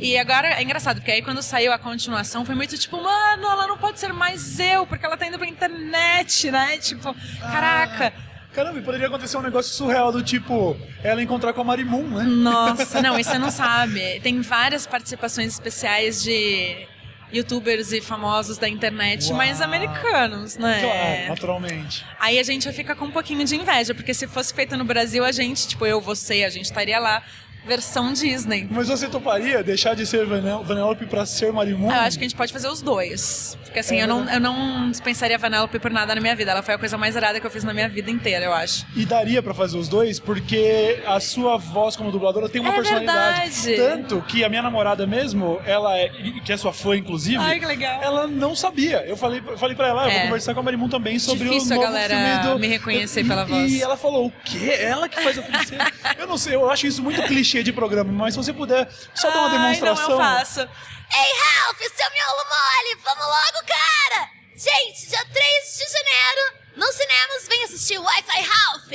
E 0.02 0.18
agora 0.18 0.48
é 0.48 0.64
engraçado, 0.64 0.98
porque 0.98 1.12
aí 1.12 1.22
quando 1.22 1.44
saiu 1.44 1.72
a 1.72 1.78
continuação 1.78 2.44
foi 2.44 2.56
muito 2.56 2.76
tipo, 2.76 2.98
mano, 2.98 3.46
ela 3.46 3.68
não 3.68 3.78
pode 3.78 4.00
ser 4.00 4.12
mais 4.12 4.60
eu, 4.60 4.88
porque 4.88 5.06
ela 5.06 5.16
tá 5.16 5.28
indo 5.28 5.38
pra 5.38 5.48
internet, 5.48 6.50
né? 6.50 6.80
Tipo, 6.80 7.16
caraca. 7.40 8.12
Caramba, 8.52 8.80
e 8.80 8.82
poderia 8.82 9.06
acontecer 9.06 9.38
um 9.38 9.44
negócio 9.44 9.72
surreal 9.74 10.12
do 10.12 10.24
tipo 10.24 10.76
ela 11.04 11.22
encontrar 11.22 11.54
com 11.54 11.62
a 11.62 11.64
Marimun, 11.64 12.02
né? 12.02 12.24
Nossa, 12.24 13.00
não, 13.00 13.18
isso 13.20 13.30
você 13.30 13.38
não 13.38 13.52
sabe. 13.52 14.20
Tem 14.22 14.42
várias 14.42 14.88
participações 14.88 15.54
especiais 15.54 16.24
de 16.24 16.88
youtubers 17.32 17.92
e 17.92 18.02
famosos 18.02 18.58
da 18.58 18.68
internet, 18.68 19.28
Uau. 19.28 19.38
mas 19.38 19.62
americanos, 19.62 20.58
né? 20.58 20.82
Claro, 20.82 21.30
naturalmente. 21.30 22.04
Aí 22.20 22.40
a 22.40 22.44
gente 22.44 22.70
fica 22.74 22.96
com 22.96 23.06
um 23.06 23.12
pouquinho 23.12 23.46
de 23.46 23.56
inveja, 23.56 23.94
porque 23.94 24.16
se 24.16 24.28
fosse 24.28 24.52
feito 24.52 24.76
no 24.76 24.84
Brasil, 24.84 25.24
a 25.24 25.32
gente, 25.32 25.68
tipo, 25.68 25.86
eu, 25.86 26.02
você, 26.02 26.44
a 26.44 26.50
gente 26.50 26.66
estaria 26.66 27.00
lá, 27.00 27.24
versão 27.66 28.14
Disney. 28.14 28.68
Mas 28.70 28.88
você 28.88 29.08
toparia 29.08 29.64
deixar 29.64 29.96
de 29.96 30.06
ser 30.06 30.26
Vanel- 30.26 30.64
Vanellope 30.64 31.06
pra 31.06 31.26
ser 31.26 31.52
Marimun? 31.54 31.90
Ah, 31.92 31.96
Eu 31.96 32.02
acho 32.02 32.18
que 32.18 32.26
a 32.26 32.28
gente 32.28 32.36
pode 32.38 32.52
fazer 32.52 32.68
os 32.68 32.82
dois. 32.82 33.58
Porque 33.64 33.80
assim, 33.80 34.00
É 34.00 34.04
eu, 34.04 34.08
não, 34.08 34.30
eu 34.30 34.40
não 34.40 34.90
dispensaria 34.92 35.36
a 35.36 35.40
Vanellope 35.40 35.80
por 35.80 35.92
nada 35.92 36.14
na 36.16 36.20
minha 36.22 36.36
vida. 36.36 36.52
Ela 36.52 36.62
foi 36.62 36.74
a 36.74 36.78
coisa 36.78 36.98
mais 36.98 37.16
arada 37.16 37.40
que 37.40 37.46
eu 37.48 37.52
fiz 37.52 37.64
na 37.64 37.74
minha 37.74 37.88
vida 37.88 38.10
inteira, 38.12 38.44
eu 38.46 38.54
acho. 38.54 38.86
E 38.96 39.06
daria 39.06 39.42
pra 39.42 39.54
fazer 39.54 39.78
os 39.78 39.88
dois, 39.88 40.20
porque 40.20 41.02
a 41.06 41.20
sua 41.20 41.58
voz 41.58 41.96
como 41.96 42.12
dubladora 42.12 42.50
tem 42.50 42.60
uma 42.62 42.72
É 42.72 42.76
personalidade. 42.76 43.50
verdade. 43.62 43.76
Tanto 43.78 44.22
que 44.24 44.44
a 44.44 44.50
minha 44.50 44.62
namorada 44.62 45.06
mesmo, 45.08 45.60
ela 45.66 45.98
é, 45.98 46.10
que 46.44 46.52
é 46.52 46.58
sua 46.58 46.74
fã, 46.74 46.96
inclusive, 46.98 47.38
Ai, 47.38 47.60
que 47.60 47.66
legal. 47.66 48.02
ela 48.04 48.28
não 48.28 48.56
sabia. 48.56 49.06
Eu 49.08 49.16
falei, 49.16 49.42
eu 49.48 49.58
falei 49.58 49.76
pra 49.76 49.88
ela, 49.88 50.02
ah, 50.04 50.06
eu 50.08 50.12
vou 50.12 50.20
É. 50.20 50.24
conversar 50.26 50.54
com 50.54 50.60
a 50.60 50.64
Marimun 50.64 50.90
também 50.90 51.18
sobre 51.20 51.48
Difícil 51.48 51.74
a 51.76 51.80
o 51.80 51.82
novo 51.82 51.94
galera 51.94 52.16
filme 52.42 52.54
do... 52.54 52.60
me 52.60 52.68
reconhecer 52.68 53.24
pela 53.26 53.44
e, 53.44 53.46
voz. 53.46 53.72
E 53.72 53.82
ela 53.82 53.96
falou, 53.96 54.28
o 54.28 54.32
quê? 54.44 54.76
Ela 54.82 55.08
que 55.08 55.22
faz 55.22 55.38
a 55.38 55.42
princesa? 55.44 55.86
eu 56.20 56.28
não 56.28 56.38
sei, 56.38 56.56
eu 56.56 56.70
acho 56.70 56.88
isso 56.88 57.02
muito 57.02 57.22
clichê 57.24 57.51
de 57.60 57.74
programa, 57.74 58.12
mas 58.12 58.34
se 58.34 58.38
você 58.38 58.54
puder 58.54 58.90
só 59.14 59.30
dar 59.30 59.40
uma 59.40 59.50
demonstração... 59.50 60.12
Ai, 60.12 60.18
não, 60.18 60.32
eu 60.32 60.38
faço. 60.40 60.60
Ei, 60.62 61.32
Ralph, 61.44 61.80
seu 61.80 62.12
miolo 62.12 62.46
mole, 62.50 63.02
vamos 63.04 63.26
logo, 63.26 63.68
cara! 63.68 64.30
Gente, 64.56 65.10
dia 65.10 65.26
3 65.26 65.78
de 65.78 65.92
janeiro, 65.92 66.54
nos 66.78 66.96
cinemas, 66.96 67.48
vem 67.50 67.64
assistir 67.64 67.98
Wi-Fi 67.98 68.42
Ralph! 68.42 68.92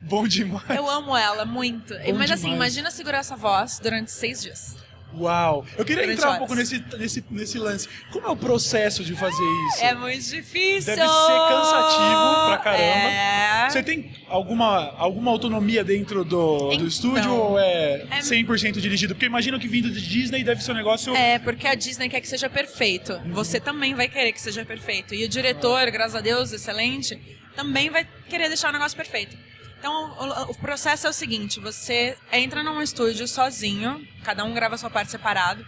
Bom 0.00 0.28
demais. 0.28 0.70
Eu 0.70 0.88
amo 0.88 1.16
ela 1.16 1.44
muito. 1.44 1.94
Mas 2.16 2.30
assim, 2.30 2.50
demais. 2.50 2.56
imagina 2.56 2.90
segurar 2.90 3.18
essa 3.18 3.36
voz 3.36 3.78
durante 3.80 4.10
seis 4.12 4.40
dias. 4.40 4.76
Uau. 5.16 5.64
Eu 5.76 5.84
queria 5.84 6.02
Durante 6.02 6.18
entrar 6.18 6.26
um 6.26 6.30
horas. 6.34 6.38
pouco 6.38 6.54
nesse, 6.54 6.84
nesse, 6.98 7.24
nesse 7.30 7.58
lance. 7.58 7.88
Como 8.10 8.26
é 8.26 8.30
o 8.30 8.36
processo 8.36 9.02
de 9.02 9.14
fazer 9.14 9.42
isso? 9.68 9.84
É 9.84 9.94
muito 9.94 10.22
difícil. 10.22 10.94
Deve 10.94 11.08
ser 11.08 11.38
cansativo 11.48 12.46
pra 12.46 12.58
caramba. 12.62 12.82
É. 12.84 13.70
Você 13.70 13.82
tem 13.82 14.12
alguma, 14.28 14.94
alguma 14.98 15.30
autonomia 15.30 15.82
dentro 15.82 16.24
do, 16.24 16.58
do 16.68 16.72
Então, 16.74 16.86
estúdio 16.86 17.32
ou 17.32 17.58
é, 17.58 18.06
é- 18.10 18.18
100% 18.20 18.80
dirigido? 18.80 19.14
Porque 19.14 19.24
eu 19.26 19.30
imagino 19.30 19.58
que 19.58 19.66
vindo 19.68 19.90
de 19.90 20.00
Disney 20.06 20.44
deve 20.44 20.62
ser 20.62 20.72
um 20.72 20.76
negócio... 20.76 21.14
É, 21.16 21.38
porque 21.38 21.66
a 21.66 21.74
Disney 21.74 22.08
quer 22.08 22.20
que 22.20 22.28
seja 22.28 22.48
perfeito. 22.50 23.18
Você 23.32 23.58
também 23.60 23.94
vai 23.94 24.08
querer 24.08 24.32
que 24.32 24.40
seja 24.40 24.64
perfeito. 24.64 25.14
E 25.14 25.24
o 25.24 25.28
diretor, 25.28 25.90
graças 25.90 26.14
a 26.14 26.20
Deus, 26.20 26.52
excelente, 26.52 27.18
também 27.56 27.90
vai 27.90 28.06
querer 28.28 28.48
deixar 28.48 28.68
o 28.68 28.72
negócio 28.72 28.96
perfeito. 28.96 29.36
Então, 29.78 30.16
o, 30.18 30.50
o 30.50 30.54
processo 30.56 31.06
é 31.06 31.10
o 31.10 31.12
seguinte: 31.12 31.60
você 31.60 32.16
entra 32.32 32.62
num 32.62 32.82
estúdio 32.82 33.26
sozinho, 33.28 34.06
cada 34.24 34.44
um 34.44 34.52
grava 34.52 34.74
a 34.74 34.78
sua 34.78 34.90
parte 34.90 35.10
separado. 35.10 35.64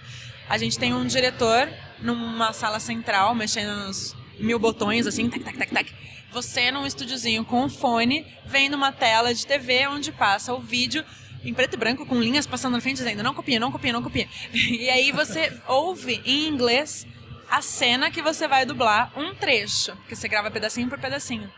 A 0.48 0.58
gente 0.58 0.78
tem 0.78 0.92
um 0.92 1.06
diretor 1.06 1.68
numa 2.00 2.52
sala 2.52 2.80
central, 2.80 3.34
mexendo 3.34 3.86
nos 3.86 4.16
mil 4.38 4.58
botões, 4.58 5.06
assim, 5.06 5.30
tac, 5.30 5.44
tac, 5.44 5.56
tac, 5.56 5.72
tac. 5.72 5.94
Você 6.32 6.70
num 6.70 6.86
estúdiozinho 6.86 7.44
com 7.44 7.64
um 7.64 7.68
fone, 7.68 8.26
vendo 8.46 8.74
uma 8.74 8.92
tela 8.92 9.34
de 9.34 9.46
TV 9.46 9.86
onde 9.86 10.12
passa 10.12 10.52
o 10.52 10.60
vídeo 10.60 11.04
em 11.44 11.54
preto 11.54 11.74
e 11.74 11.76
branco, 11.76 12.06
com 12.06 12.20
linhas 12.20 12.46
passando 12.46 12.74
na 12.74 12.80
frente 12.80 12.98
dizendo 12.98 13.22
não 13.22 13.34
copia, 13.34 13.58
não 13.58 13.72
copia, 13.72 13.92
não 13.92 14.02
copia. 14.02 14.28
E 14.52 14.90
aí 14.90 15.12
você 15.12 15.52
ouve 15.66 16.20
em 16.24 16.48
inglês 16.48 17.06
a 17.50 17.62
cena 17.62 18.10
que 18.10 18.22
você 18.22 18.46
vai 18.46 18.64
dublar 18.64 19.12
um 19.16 19.34
trecho, 19.34 19.96
que 20.08 20.14
você 20.14 20.28
grava 20.28 20.50
pedacinho 20.50 20.88
por 20.88 20.98
pedacinho. 20.98 21.50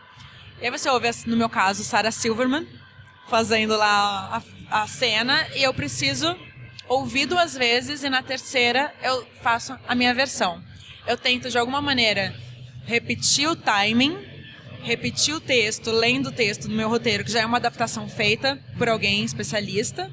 E 0.61 0.65
aí 0.65 0.71
você 0.71 0.89
ouve, 0.89 1.09
no 1.25 1.35
meu 1.35 1.49
caso, 1.49 1.83
Sarah 1.83 2.11
Silverman 2.11 2.67
fazendo 3.27 3.75
lá 3.75 4.43
a, 4.69 4.83
a 4.83 4.87
cena 4.87 5.47
e 5.55 5.63
eu 5.63 5.73
preciso 5.73 6.35
ouvir 6.87 7.25
duas 7.25 7.55
vezes 7.55 8.03
e 8.03 8.09
na 8.09 8.21
terceira 8.21 8.93
eu 9.01 9.25
faço 9.41 9.77
a 9.87 9.95
minha 9.95 10.13
versão. 10.13 10.61
Eu 11.07 11.17
tento 11.17 11.49
de 11.49 11.57
alguma 11.57 11.81
maneira 11.81 12.33
repetir 12.85 13.47
o 13.49 13.55
timing, 13.55 14.17
repetir 14.81 15.33
o 15.33 15.39
texto, 15.39 15.91
lendo 15.91 16.29
o 16.29 16.31
texto 16.31 16.67
do 16.67 16.75
meu 16.75 16.89
roteiro, 16.89 17.23
que 17.23 17.31
já 17.31 17.41
é 17.41 17.45
uma 17.45 17.57
adaptação 17.57 18.07
feita 18.07 18.59
por 18.77 18.87
alguém 18.89 19.23
especialista. 19.23 20.11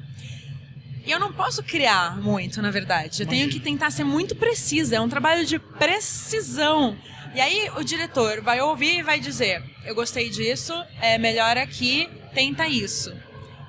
E 1.05 1.11
eu 1.11 1.19
não 1.19 1.33
posso 1.33 1.63
criar 1.63 2.17
muito, 2.21 2.61
na 2.61 2.69
verdade. 2.69 3.23
Eu 3.23 3.27
tenho 3.27 3.49
que 3.49 3.59
tentar 3.59 3.89
ser 3.91 4.03
muito 4.03 4.35
precisa. 4.35 4.97
É 4.97 5.01
um 5.01 5.09
trabalho 5.09 5.45
de 5.45 5.57
precisão. 5.57 6.95
E 7.33 7.39
aí 7.39 7.69
o 7.77 7.83
diretor 7.83 8.41
vai 8.41 8.59
ouvir 8.61 8.99
e 8.99 9.03
vai 9.03 9.19
dizer: 9.19 9.63
Eu 9.85 9.95
gostei 9.95 10.29
disso, 10.29 10.73
é 10.99 11.17
melhor 11.17 11.57
aqui, 11.57 12.09
tenta 12.33 12.67
isso. 12.67 13.13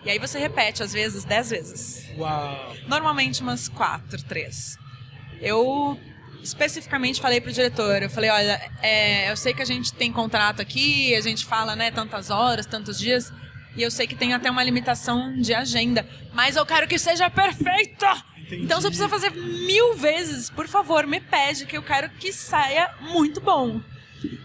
E 0.05 0.11
aí 0.11 0.19
você 0.19 0.39
repete, 0.39 0.83
às 0.83 0.93
vezes, 0.93 1.25
dez 1.25 1.51
vezes. 1.51 2.09
Uau. 2.19 2.75
Normalmente 2.89 3.41
umas 3.41 3.69
quatro, 3.69 4.21
três. 4.25 4.77
Eu 5.41 5.99
especificamente 6.43 7.21
falei 7.21 7.41
pro 7.41 7.53
diretor, 7.53 8.03
eu 8.03 8.11
falei, 8.11 8.29
olha, 8.29 8.61
é, 8.83 9.31
eu 9.31 9.37
sei 9.37 9.55
que 9.55 9.63
a 9.63 9.65
gente 9.65 9.93
tem 9.93 10.13
contrato 10.13 10.61
aqui, 10.61 11.15
a 11.15 11.21
gente 11.21 11.47
fala, 11.47 11.77
né, 11.77 11.93
tantas 11.93 12.31
horas, 12.31 12.67
tantos 12.67 12.99
dias, 12.99 13.33
e 13.77 13.83
eu 13.83 13.93
sei 13.93 14.09
que 14.09 14.17
tem 14.17 14.35
até 14.35 14.51
uma 14.51 14.65
limitação 14.65 15.35
de 15.37 15.55
agenda, 15.55 16.05
mas 16.33 16.57
eu 16.57 16.67
quero 16.67 16.89
que 16.89 16.99
seja 16.99 17.31
perfeito! 17.31 18.07
Entendi. 18.55 18.65
Então 18.65 18.81
se 18.81 18.87
eu 18.87 18.91
precisar 18.91 19.09
fazer 19.09 19.31
mil 19.31 19.95
vezes, 19.95 20.51
por 20.51 20.69
favor, 20.69 21.07
me 21.07 21.21
pede, 21.21 21.67
que 21.67 21.77
eu 21.77 21.83
quero 21.83 22.11
que 22.11 22.33
saia 22.33 22.91
muito 23.01 23.41
bom. 23.41 23.81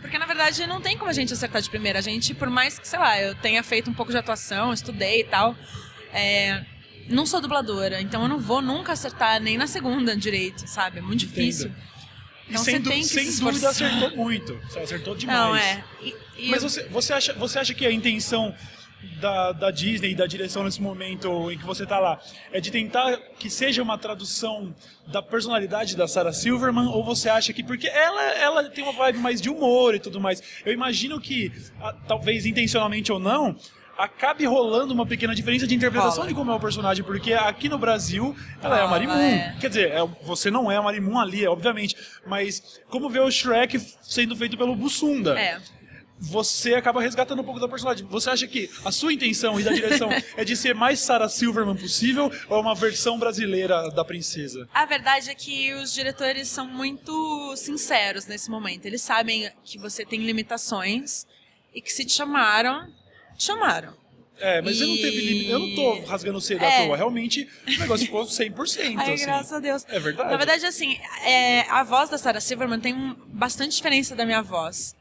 Porque, 0.02 0.18
na 0.18 0.26
verdade, 0.26 0.66
não 0.66 0.82
tem 0.82 0.98
como 0.98 1.10
a 1.10 1.14
gente 1.14 1.32
acertar 1.34 1.62
de 1.62 1.70
primeira. 1.70 2.00
A 2.00 2.02
gente, 2.02 2.34
por 2.34 2.50
mais 2.50 2.80
que, 2.80 2.88
sei 2.88 2.98
lá, 2.98 3.22
eu 3.22 3.36
tenha 3.36 3.62
feito 3.62 3.90
um 3.90 3.94
pouco 3.94 4.12
de 4.12 4.18
atuação, 4.18 4.74
estudei 4.74 5.22
e 5.22 5.24
tal, 5.26 5.56
é, 6.12 6.64
não 7.10 7.26
sou 7.28 7.40
dubladora, 7.40 8.02
então 8.02 8.24
eu 8.24 8.28
não 8.28 8.40
vou 8.40 8.60
nunca 8.62 8.94
acertar 8.94 9.40
nem 9.40 9.56
na 9.58 9.68
segunda 9.68 10.16
direito, 10.16 10.66
sabe? 10.68 10.98
É 10.98 11.02
muito 11.02 11.20
difícil. 11.20 11.70
E 11.70 12.52
Então 12.52 12.64
sem, 12.64 12.76
você 12.76 12.80
du- 12.80 12.90
tem 12.90 13.02
que 13.02 13.08
sem 13.08 13.26
se 13.30 13.40
dúvida 13.42 13.70
acertou 13.70 14.16
muito. 14.16 14.58
Você 14.70 14.80
acertou 14.80 15.16
demais. 15.16 15.38
Não, 15.38 15.56
é. 15.56 15.84
E- 16.02 16.16
e 16.38 16.50
Mas 16.50 16.64
eu- 16.64 16.70
você, 16.70 16.84
você, 16.86 17.14
acha, 17.14 17.34
você 17.34 17.60
acha 17.60 17.74
que 17.74 17.86
a 17.86 17.92
intenção 17.92 18.56
da, 19.20 19.52
da 19.52 19.72
Disney 19.72 20.14
da 20.14 20.26
direção 20.28 20.64
nesse 20.64 20.82
momento 20.82 21.52
em 21.52 21.58
que 21.58 21.66
você 21.66 21.86
tá 21.86 22.00
lá 22.00 22.20
é 22.52 22.60
de 22.60 22.70
tentar 22.72 23.18
que 23.40 23.50
seja 23.50 23.82
uma 23.82 23.98
tradução 23.98 24.74
da 25.08 25.22
personalidade 25.22 25.96
da 25.96 26.08
Sarah 26.08 26.34
Silverman 26.34 26.88
ou 26.88 27.04
você 27.04 27.30
acha 27.30 27.54
que 27.54 27.64
porque 27.64 27.88
ela 27.88 28.22
ela 28.36 28.64
tem 28.70 28.84
uma 28.84 28.94
vibe 28.94 29.20
mais 29.20 29.42
de 29.42 29.50
humor 29.50 29.96
e 29.96 30.00
tudo 30.00 30.20
mais 30.20 30.42
eu 30.66 30.74
imagino 30.74 31.20
que 31.20 31.52
ah, 31.82 31.96
talvez 32.08 32.46
intencionalmente 32.46 33.12
ou 33.12 33.20
não 33.20 33.56
acabe 33.98 34.46
rolando 34.46 34.94
uma 34.94 35.08
pequena 35.08 35.34
diferença 35.34 35.66
de 35.66 35.74
interpretação 35.74 36.18
Rola. 36.18 36.28
de 36.28 36.36
como 36.36 36.52
é 36.52 36.56
o 36.56 36.60
personagem 36.60 37.04
porque 37.04 37.34
aqui 37.34 37.68
no 37.68 37.80
Brasil 37.80 38.36
ela 38.62 38.78
é 38.80 38.84
a 38.84 38.88
Marimun 38.88 39.14
é. 39.14 39.56
quer 39.60 39.70
dizer 39.70 39.92
é- 39.92 40.08
você 40.24 40.52
não 40.52 40.72
é 40.72 40.78
a 40.78 40.82
Marimun 40.84 41.18
ali 41.18 41.44
é, 41.44 41.50
obviamente 41.50 41.96
mas 42.26 42.80
como 42.90 43.10
ver 43.10 43.22
o 43.22 43.32
Shrek 43.32 43.80
sendo 44.02 44.36
feito 44.36 44.56
pelo 44.56 44.76
Bussunda 44.76 45.40
É. 45.40 45.60
você 46.20 46.74
acaba 46.74 47.02
resgatando 47.02 47.42
um 47.42 47.44
pouco 47.44 47.60
da 47.60 47.68
personagem. 47.68 48.06
Você 48.08 48.30
acha 48.30 48.48
que 48.48 48.70
a 48.84 48.92
sua 48.92 49.14
intenção 49.14 49.60
e 49.60 49.64
da 49.64 49.72
direção 49.72 50.10
é 50.36 50.44
de 50.44 50.56
ser 50.56 50.74
mais 50.74 51.00
Sarah 51.00 51.30
Silverman 51.30 51.76
possível 51.78 52.32
ou 52.50 52.58
é 52.58 52.60
uma 52.60 52.74
versão 52.76 53.20
brasileira 53.20 53.90
da 53.92 54.04
princesa? 54.04 54.68
A 54.74 54.86
verdade 54.86 55.30
é 55.30 55.36
que 55.36 55.74
os 55.76 55.94
diretores 55.94 56.48
são 56.48 56.68
muito 56.68 57.56
sinceros 57.56 58.26
nesse 58.26 58.50
momento. 58.50 58.86
Eles 58.86 59.02
sabem 59.02 59.50
que 59.64 59.78
você 59.78 60.04
tem 60.06 60.20
limitações 60.26 61.26
e 61.74 61.82
que 61.82 61.92
se 61.92 62.04
te 62.04 62.14
chamaram, 62.14 62.88
te 63.38 63.44
chamaram. 63.46 63.96
É, 64.40 64.62
mas 64.62 64.80
eu 64.80 64.88
não 64.88 64.94
E- 64.96 65.02
teve 65.02 65.22
limite. 65.22 65.50
Eu 65.50 65.60
não 65.60 65.76
tô 65.76 66.06
rasgando 66.06 66.40
cedo 66.40 66.62
à 66.64 66.68
É. 66.68 66.86
toa. 66.86 66.96
Realmente, 66.96 67.48
o 67.68 67.80
negócio 67.80 68.06
ficou 68.06 68.24
100%. 68.26 68.96
Ai, 69.00 69.14
assim. 69.14 69.26
graças 69.26 69.52
a 69.54 69.60
Deus. 69.60 69.84
É 69.88 70.00
verdade. 70.00 70.30
Na 70.30 70.38
verdade, 70.38 70.66
assim, 70.66 70.96
é, 71.24 71.62
a 71.70 71.84
voz 71.84 72.08
da 72.10 72.20
Sarah 72.20 72.40
Silverman 72.40 72.80
tem 72.80 73.16
bastante 73.28 73.76
diferença 73.76 74.16
da 74.16 74.26
minha 74.28 74.42
voz. 74.44 74.96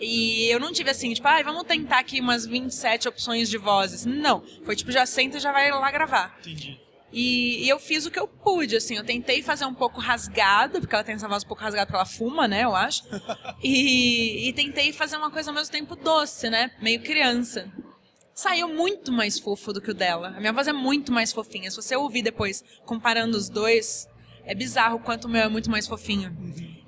E 0.00 0.48
eu 0.48 0.60
não 0.60 0.72
tive 0.72 0.90
assim, 0.90 1.12
tipo, 1.12 1.26
ah, 1.26 1.42
vamos 1.42 1.64
tentar 1.64 1.98
aqui 1.98 2.20
umas 2.20 2.46
27 2.46 3.08
opções 3.08 3.48
de 3.48 3.58
vozes. 3.58 4.04
Não. 4.04 4.42
Foi 4.64 4.76
tipo, 4.76 4.92
já 4.92 5.04
senta 5.04 5.38
e 5.38 5.40
já 5.40 5.52
vai 5.52 5.70
lá 5.70 5.90
gravar. 5.90 6.36
Entendi. 6.40 6.80
E, 7.12 7.64
e 7.64 7.68
eu 7.68 7.78
fiz 7.78 8.04
o 8.06 8.10
que 8.10 8.18
eu 8.18 8.28
pude, 8.28 8.76
assim. 8.76 8.96
Eu 8.96 9.04
tentei 9.04 9.42
fazer 9.42 9.64
um 9.64 9.74
pouco 9.74 10.00
rasgado, 10.00 10.80
porque 10.80 10.94
ela 10.94 11.04
tem 11.04 11.14
essa 11.14 11.28
voz 11.28 11.42
um 11.42 11.48
pouco 11.48 11.62
rasgada 11.62 11.86
porque 11.86 11.96
ela 11.96 12.06
fuma, 12.06 12.46
né, 12.46 12.64
eu 12.64 12.74
acho. 12.74 13.02
E, 13.60 14.48
e 14.48 14.52
tentei 14.52 14.92
fazer 14.92 15.16
uma 15.16 15.32
coisa 15.32 15.50
ao 15.50 15.54
mesmo 15.54 15.72
tempo 15.72 15.96
doce, 15.96 16.48
né? 16.48 16.70
Meio 16.80 17.02
criança. 17.02 17.68
Saiu 18.32 18.68
muito 18.68 19.10
mais 19.10 19.36
fofo 19.36 19.72
do 19.72 19.80
que 19.80 19.90
o 19.90 19.94
dela. 19.94 20.28
A 20.28 20.38
minha 20.38 20.52
voz 20.52 20.68
é 20.68 20.72
muito 20.72 21.10
mais 21.10 21.32
fofinha. 21.32 21.68
Se 21.70 21.76
você 21.76 21.96
ouvir 21.96 22.22
depois, 22.22 22.62
comparando 22.84 23.36
os 23.36 23.48
dois, 23.48 24.06
é 24.44 24.54
bizarro 24.54 24.98
o 24.98 25.00
quanto 25.00 25.24
o 25.24 25.28
meu 25.28 25.42
é 25.42 25.48
muito 25.48 25.68
mais 25.68 25.88
fofinho. 25.88 26.36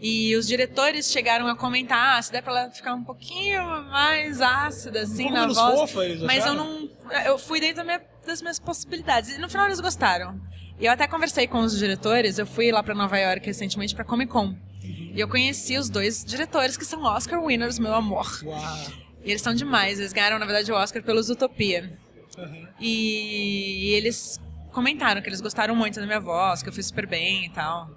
E 0.01 0.35
os 0.37 0.47
diretores 0.47 1.11
chegaram 1.11 1.47
a 1.47 1.55
comentar, 1.55 2.19
ah, 2.19 2.23
se 2.23 2.33
der 2.33 2.43
pra 2.43 2.53
ela 2.59 2.71
ficar 2.71 2.95
um 2.95 3.05
pouquinho 3.05 3.63
mais 3.91 4.41
ácida, 4.41 5.03
assim, 5.03 5.25
pouco 5.25 5.35
na 5.39 5.47
voz. 5.47 5.81
fofa, 5.81 6.05
eles 6.07 6.23
mas 6.23 6.39
eu 6.47 6.53
acharam? 6.53 6.65
não. 6.65 6.91
Eu 7.27 7.39
fui 7.39 7.61
dentro 7.61 7.77
da 7.77 7.85
minha- 7.85 8.01
das 8.27 8.41
minhas 8.41 8.59
possibilidades. 8.59 9.37
E 9.37 9.39
no 9.39 9.49
final 9.49 9.67
eles 9.67 9.81
gostaram. 9.81 10.41
E 10.79 10.87
eu 10.87 10.93
até 10.93 11.07
conversei 11.07 11.47
com 11.47 11.59
os 11.61 11.77
diretores, 11.79 12.39
eu 12.39 12.47
fui 12.47 12.73
lá 12.73 12.83
pra 12.83 12.95
Nova 12.95 13.19
York 13.19 13.45
recentemente 13.47 13.95
pra 13.95 14.03
Comic 14.05 14.33
Con. 14.33 14.55
E 14.83 15.21
eu 15.21 15.29
conheci 15.29 15.77
os 15.77 15.91
dois 15.91 16.25
diretores 16.25 16.77
que 16.77 16.85
são 16.87 17.03
Oscar 17.03 17.43
winners, 17.43 17.79
meu 17.79 17.95
amor. 17.95 18.41
Uau. 18.45 18.63
E 19.23 19.31
eles 19.31 19.43
são 19.43 19.53
demais. 19.53 19.99
Eles 20.01 20.13
ganharam, 20.15 20.39
na 20.39 20.47
verdade, 20.47 20.73
o 20.73 20.75
Oscar 20.75 21.03
pelos 21.03 21.29
Utopia. 21.29 21.99
Uhum. 22.39 22.67
E 22.81 23.93
eles 23.97 24.41
comentaram 24.73 25.21
que 25.21 25.29
eles 25.29 25.41
gostaram 25.43 25.75
muito 25.77 26.01
da 26.01 26.07
minha 26.07 26.21
voz, 26.21 26.63
que 26.63 26.69
eu 26.69 26.73
fiz 26.73 26.87
super 26.87 27.07
bem 27.07 27.45
e 27.47 27.51
tal. 27.51 27.91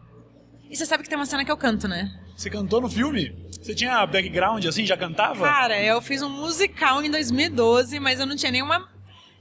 E 0.69 0.75
você 0.75 0.85
sabe 0.85 1.03
que 1.03 1.09
tem 1.09 1.17
uma 1.17 1.25
cena 1.25 1.45
que 1.45 1.51
eu 1.51 1.57
canto, 1.57 1.87
né? 1.87 2.11
Você 2.35 2.49
cantou 2.49 2.81
no 2.81 2.89
filme? 2.89 3.47
Você 3.61 3.75
tinha 3.75 4.05
background 4.05 4.65
assim, 4.65 4.85
já 4.85 4.97
cantava? 4.97 5.45
Cara, 5.45 5.79
eu 5.81 6.01
fiz 6.01 6.21
um 6.21 6.29
musical 6.29 7.03
em 7.03 7.11
2012, 7.11 7.99
mas 7.99 8.19
eu 8.19 8.25
não 8.25 8.35
tinha 8.35 8.51
nenhuma 8.51 8.89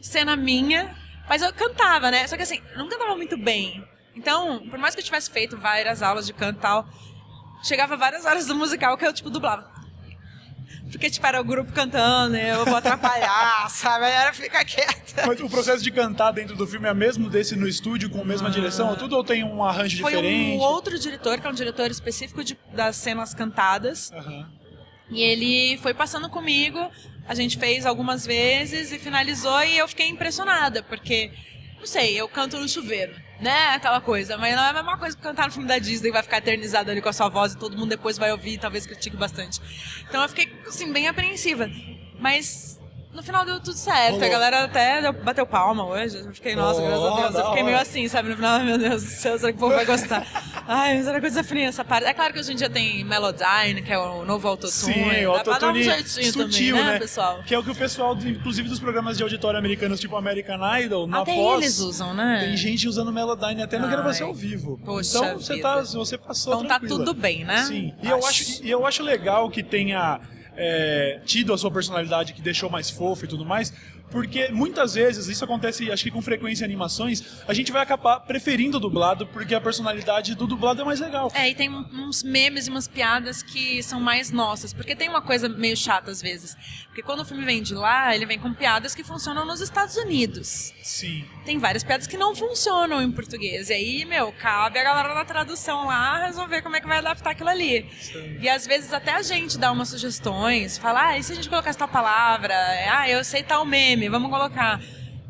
cena 0.01 0.37
minha. 0.37 0.95
Mas 1.29 1.41
eu 1.41 1.53
cantava, 1.53 2.11
né? 2.11 2.27
Só 2.27 2.37
que 2.37 2.43
assim, 2.43 2.61
eu 2.73 2.79
não 2.79 2.89
cantava 2.89 3.17
muito 3.17 3.37
bem. 3.37 3.83
Então, 4.15 4.69
por 4.69 4.79
mais 4.79 4.95
que 4.95 5.01
eu 5.01 5.05
tivesse 5.05 5.31
feito 5.31 5.57
várias 5.57 6.03
aulas 6.03 6.27
de 6.27 6.35
canto 6.35 6.59
e 6.59 6.61
tal, 6.61 6.87
chegava 7.63 7.97
várias 7.97 8.27
horas 8.27 8.47
do 8.47 8.55
musical 8.55 8.97
que 8.99 9.07
eu, 9.07 9.13
tipo, 9.13 9.31
dublava. 9.31 9.72
Porque, 10.93 11.11
tipo, 11.11 11.27
era 11.27 11.41
o 11.41 11.45
grupo 11.45 11.73
cantando, 11.73 12.37
eu 12.37 12.65
vou 12.65 12.77
atrapalhar, 12.77 13.67
sabe? 13.71 14.05
Aí 14.05 14.13
era 14.13 14.33
ficar 14.33 14.65
quieta. 14.65 15.27
Mas 15.27 15.41
o 15.41 15.49
processo 15.49 15.83
de 15.83 15.91
cantar 15.91 16.31
dentro 16.33 16.55
do 16.55 16.67
filme 16.67 16.87
é 16.89 16.95
mesmo 16.95 17.29
desse 17.29 17.57
no 17.57 17.67
estúdio, 17.67 18.09
com 18.11 18.21
a 18.21 18.25
mesma 18.25 18.51
direção? 18.51 18.91
ou 18.91 18.97
Tudo 18.97 19.17
ou 19.17 19.25
tem 19.25 19.43
um 19.43 19.65
arranjo 19.65 20.01
Foi 20.03 20.13
diferente? 20.13 20.53
um 20.57 20.59
outro 20.61 20.99
diretor, 20.99 21.41
que 21.41 21.47
é 21.47 21.51
um 21.51 21.55
diretor 21.55 21.91
específico 21.91 22.45
de- 22.45 22.57
das 22.73 22.95
cenas 22.97 23.35
cantadas. 23.35 24.13
Aham. 24.13 24.49
E 25.11 25.21
ele 25.21 25.77
foi 25.79 25.93
passando 25.93 26.29
comigo, 26.31 26.91
a 27.27 27.35
gente 27.35 27.59
fez 27.59 27.85
algumas 27.85 28.25
vezes 28.25 28.93
e 28.93 28.99
finalizou 28.99 29.63
e 29.65 29.77
eu 29.79 29.89
fiquei 29.89 30.09
impressionada, 30.09 30.83
porque, 30.83 31.31
não 31.79 31.87
sei, 31.87 32.19
eu 32.19 32.29
canto 32.29 32.59
no 32.59 32.69
chuveiro, 32.69 33.15
né? 33.43 33.75
Aquela 33.75 34.01
coisa, 34.01 34.39
mas 34.39 34.55
não 34.55 34.63
é 34.63 34.69
a 34.69 34.73
mesma 34.73 34.97
coisa 34.97 35.17
que 35.17 35.23
cantar 35.23 35.47
no 35.47 35.53
filme 35.53 35.69
da 35.69 35.79
Disney 35.79 36.13
vai 36.13 36.23
ficar 36.23 36.39
eternizado 36.39 36.91
ali 36.91 37.03
com 37.03 37.09
a 37.09 37.13
sua 37.13 37.29
voz 37.29 37.53
e 37.53 37.59
todo 37.59 37.77
mundo 37.77 37.91
depois 37.91 38.17
vai 38.17 38.31
ouvir 38.31 38.55
e 38.55 38.59
talvez 38.59 38.87
critique 38.87 39.17
bastante. 39.17 39.61
Então 40.09 40.23
eu 40.23 40.29
fiquei, 40.29 40.51
assim, 40.67 40.93
bem 40.93 41.09
apreensiva. 41.09 41.69
Mas 42.21 42.81
no 43.13 43.23
final 43.23 43.45
deu 43.45 43.61
tudo 43.61 43.77
certo, 43.77 44.13
Rolou. 44.13 44.27
a 44.27 44.31
galera 44.31 44.65
até 44.65 45.13
bateu 45.13 45.47
palma 45.47 45.85
hoje, 45.87 46.19
eu 46.19 46.33
fiquei, 46.33 46.57
nossa, 46.57 46.81
Oh, 46.81 46.87
graças 46.87 47.05
a 47.05 47.21
Deus, 47.21 47.35
eu 47.35 47.47
fiquei 47.49 47.63
meio 47.63 47.79
assim, 47.79 48.09
sabe? 48.09 48.31
No 48.31 48.37
final, 48.37 48.61
meu 48.61 48.79
Deus 48.79 49.03
do 49.03 49.09
céu, 49.11 49.39
será 49.39 49.53
que 49.53 49.59
o 49.59 49.61
povo 49.61 49.75
vai 49.75 49.85
gostar? 49.85 50.27
Ai, 50.67 51.03
será 51.03 51.21
que 51.21 51.27
eu 51.27 51.31
desafinei 51.31 51.65
essa 51.65 51.85
parte? 51.85 52.07
É 52.07 52.15
claro 52.15 52.33
que 52.33 52.39
hoje 52.39 52.53
em 52.53 52.57
dia 52.57 52.71
tem 52.71 53.05
Melodyne, 53.05 53.83
que 53.83 53.93
é 53.93 53.99
o 53.99 54.25
novo 54.25 54.47
autotune. 54.49 54.73
Sim, 54.95 55.27
o 55.27 55.31
um 55.31 55.35
autotune 55.35 55.83
jeitinho 55.83 56.33
sutil, 56.33 56.77
também, 56.77 56.87
né, 56.87 56.93
né? 56.95 56.99
pessoal? 56.99 57.43
Que 57.45 57.55
é 57.55 57.59
o 57.59 57.63
que 57.63 57.71
o 57.71 57.75
pessoal, 57.75 58.17
inclusive 58.17 58.69
dos 58.69 58.79
programas 58.79 59.17
de 59.17 59.23
auditório 59.23 59.59
americanos, 59.59 60.01
tipo 60.01 60.17
American 60.17 60.61
Idol, 60.79 61.07
na 61.07 61.21
Até 61.21 61.35
pós, 61.35 61.63
eles 61.63 61.79
usam, 61.81 62.15
né? 62.15 62.41
tem 62.47 62.57
gente 62.57 62.89
usando 62.89 63.13
Melodyne 63.13 63.63
até 63.63 63.79
na 63.79 63.89
gravação 63.89 64.29
ao 64.29 64.35
vivo. 64.35 64.81
poxa 64.85 65.19
então 65.19 65.39
você, 65.39 65.55
vida. 65.57 65.69
tá, 65.69 65.83
você 65.83 66.17
passou 66.17 66.55
Então 66.55 66.67
tá 66.67 66.79
tranquila. 66.79 67.05
tudo 67.05 67.15
bem, 67.15 67.45
né? 67.45 67.65
Sim. 67.65 67.93
E 68.03 68.09
eu 68.09 68.25
acho, 68.25 68.65
e 68.65 68.71
eu 68.71 68.87
acho 68.87 69.03
legal 69.03 69.51
que 69.51 69.63
tenha 69.63 70.21
é, 70.57 71.21
tido 71.25 71.53
a 71.53 71.59
sua 71.59 71.71
personalidade 71.71 72.33
que 72.33 72.43
deixou 72.43 72.69
mais 72.69 72.91
fofo 72.91 73.25
e 73.25 73.29
tudo 73.29 73.45
mais, 73.45 73.73
porque 74.13 74.49
muitas 74.53 74.95
vezes, 74.95 75.27
isso 75.27 75.45
acontece, 75.45 75.91
acho 75.91 76.05
que 76.05 76.11
com 76.11 76.21
frequência 76.21 76.65
em 76.65 76.67
animações, 76.67 77.43
a 77.49 77.55
gente 77.55 77.73
vai 77.73 77.83
acabar 77.83 78.21
preferindo 78.21 78.77
o 78.77 78.81
dublado 78.81 79.27
porque 79.27 79.55
a 79.55 79.61
personalidade 79.61 80.35
do 80.35 80.47
dublado 80.47 80.83
é 80.83 80.85
mais 80.85 81.01
legal. 81.01 81.33
É, 81.35 81.49
e 81.49 81.55
tem 81.55 81.71
uns 81.71 82.23
memes 82.23 82.67
e 82.67 82.71
umas 82.71 82.87
piadas 82.87 83.43
que 83.43 83.83
são 83.83 84.01
mais 84.01 84.31
nossas. 84.31 84.73
Porque 84.73 84.95
tem 84.95 85.09
uma 85.09 85.23
coisa 85.23 85.49
meio 85.49 85.77
chata 85.77 86.11
às 86.11 86.21
vezes. 86.21 86.55
Porque 86.87 87.03
quando 87.03 87.21
o 87.21 87.25
filme 87.25 87.45
vem 87.45 87.63
de 87.63 87.75
lá, 87.75 88.15
ele 88.15 88.27
vem 88.27 88.39
com 88.39 88.53
piadas 88.53 88.95
que 88.95 89.03
funcionam 89.03 89.47
nos 89.47 89.63
Estados 89.63 89.97
Unidos. 89.97 90.75
Sim. 90.83 91.25
Tem 91.45 91.59
várias 91.59 91.83
piadas 91.83 92.07
que 92.07 92.19
não 92.19 92.35
funcionam 92.35 93.01
em 93.01 93.11
português. 93.11 93.71
E 93.71 93.73
aí, 93.73 94.05
meu, 94.05 94.31
cabe 94.33 94.79
a 94.79 94.85
galera 94.85 95.15
da 95.15 95.25
tradução 95.25 95.87
lá 95.87 96.27
resolver 96.27 96.61
como 96.61 96.77
é 96.77 96.81
que 96.81 96.87
vai 96.87 96.99
adaptar 96.99 97.31
aquilo 97.31 97.49
ali. 97.49 97.89
E 98.41 98.49
às 98.49 98.67
vezes 98.67 98.93
até 98.93 99.13
a 99.13 99.23
gente 99.23 99.57
dá 99.57 99.73
umas 99.73 99.89
sugestões, 99.89 100.77
fala, 100.77 101.09
ah, 101.09 101.19
e 101.19 101.23
se 101.23 101.33
a 101.33 101.35
gente 101.35 101.49
colocasse 101.49 101.79
tal 101.79 101.89
palavra? 101.89 102.55
Ah, 102.91 103.09
eu 103.09 103.25
sei 103.25 103.43
tal 103.43 103.65
meme, 103.65 104.02
vamos 104.09 104.31
colocar. 104.31 104.81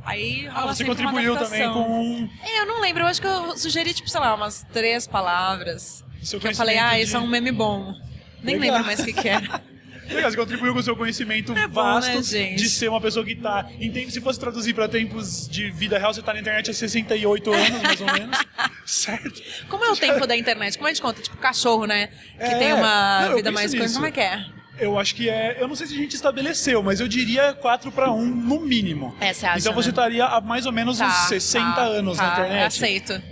Aí 0.05 0.49
Ah, 0.53 0.67
você 0.67 0.85
contribuiu 0.85 1.37
também 1.37 1.73
com 1.73 2.29
É, 2.45 2.61
eu 2.61 2.67
não 2.67 2.81
lembro, 2.81 3.03
eu 3.03 3.07
acho 3.07 3.21
que 3.21 3.27
eu 3.27 3.57
sugeri, 3.57 3.95
tipo, 3.95 4.09
sei 4.11 4.21
lá, 4.21 4.35
umas 4.35 4.65
três 4.73 5.07
palavras. 5.07 6.05
seu 6.23 6.41
Que 6.41 6.49
eu 6.49 6.55
falei, 6.57 6.79
ah, 6.79 6.99
isso 7.01 7.17
é 7.17 7.21
um 7.21 7.27
meme 7.27 7.53
bom. 7.53 7.95
Nem 8.43 8.57
Legal. 8.57 8.75
lembro 8.79 8.87
mais 8.87 9.01
o 9.01 9.05
que, 9.05 9.13
que 9.13 9.29
era. 9.29 9.63
Legal, 10.11 10.31
você 10.31 10.37
contribuiu 10.37 10.75
com 10.75 10.81
o 10.81 10.83
seu 10.83 10.97
conhecimento 10.97 11.57
É 11.57 11.67
bom, 11.69 11.75
vasto 11.81 12.11
né, 12.17 12.23
gente? 12.23 12.57
de 12.57 12.69
ser 12.69 12.89
uma 12.89 13.01
pessoa 13.01 13.25
que 13.25 13.37
tá. 13.37 13.67
Entende? 13.81 14.11
Se 14.11 14.21
fosse 14.21 14.39
traduzir 14.39 14.75
pra 14.75 14.89
tempos 14.89 15.49
de 15.49 15.71
vida 15.71 15.97
real, 15.97 16.13
você 16.13 16.21
tá 16.21 16.35
na 16.35 16.41
internet 16.41 16.69
há 16.71 16.75
68 16.75 17.53
anos, 17.53 17.83
mais 17.83 18.01
ou 18.01 18.07
menos. 18.13 18.37
certo? 18.85 19.41
Como 19.69 19.85
é 19.85 19.91
o 19.91 19.97
tempo 19.97 20.27
da 20.27 20.37
internet? 20.37 20.77
Como 20.77 20.89
a 20.89 20.91
gente 20.93 21.01
conta? 21.01 21.23
Tipo, 21.23 21.37
cachorro, 21.37 21.87
né? 21.87 22.09
Que 22.37 22.43
É, 22.45 22.59
tem 22.59 22.73
uma 22.75 23.29
não, 23.29 23.37
vida 23.37 23.53
mais 23.53 23.73
coisa. 23.73 23.95
Como 23.95 24.07
é 24.07 24.11
que 24.11 24.21
é? 24.21 24.45
Eu 24.83 24.99
acho 24.99 25.15
que 25.15 25.31
é. 25.31 25.57
Eu 25.61 25.69
não 25.69 25.77
sei 25.77 25.87
se 25.87 25.95
a 25.95 25.97
gente 25.97 26.17
estabeleceu, 26.17 26.83
mas 26.83 26.99
eu 26.99 27.07
diria 27.07 27.55
4 27.55 27.93
pra 27.93 28.11
1 28.11 28.25
no 28.27 28.61
mínimo. 28.61 29.15
É, 29.21 29.33
você 29.33 29.47
acha, 29.47 29.59
Então 29.61 29.73
você 29.73 29.89
né? 29.89 29.93
estaria 29.93 30.25
há 30.25 30.41
mais 30.41 30.67
ou 30.67 30.73
menos 30.73 31.01
uns 31.01 31.15
60 31.29 31.73
tá, 31.73 31.83
anos 31.83 32.17
tá, 32.17 32.27
na 32.27 32.33
internet. 32.33 32.67
Aceito. 32.67 33.23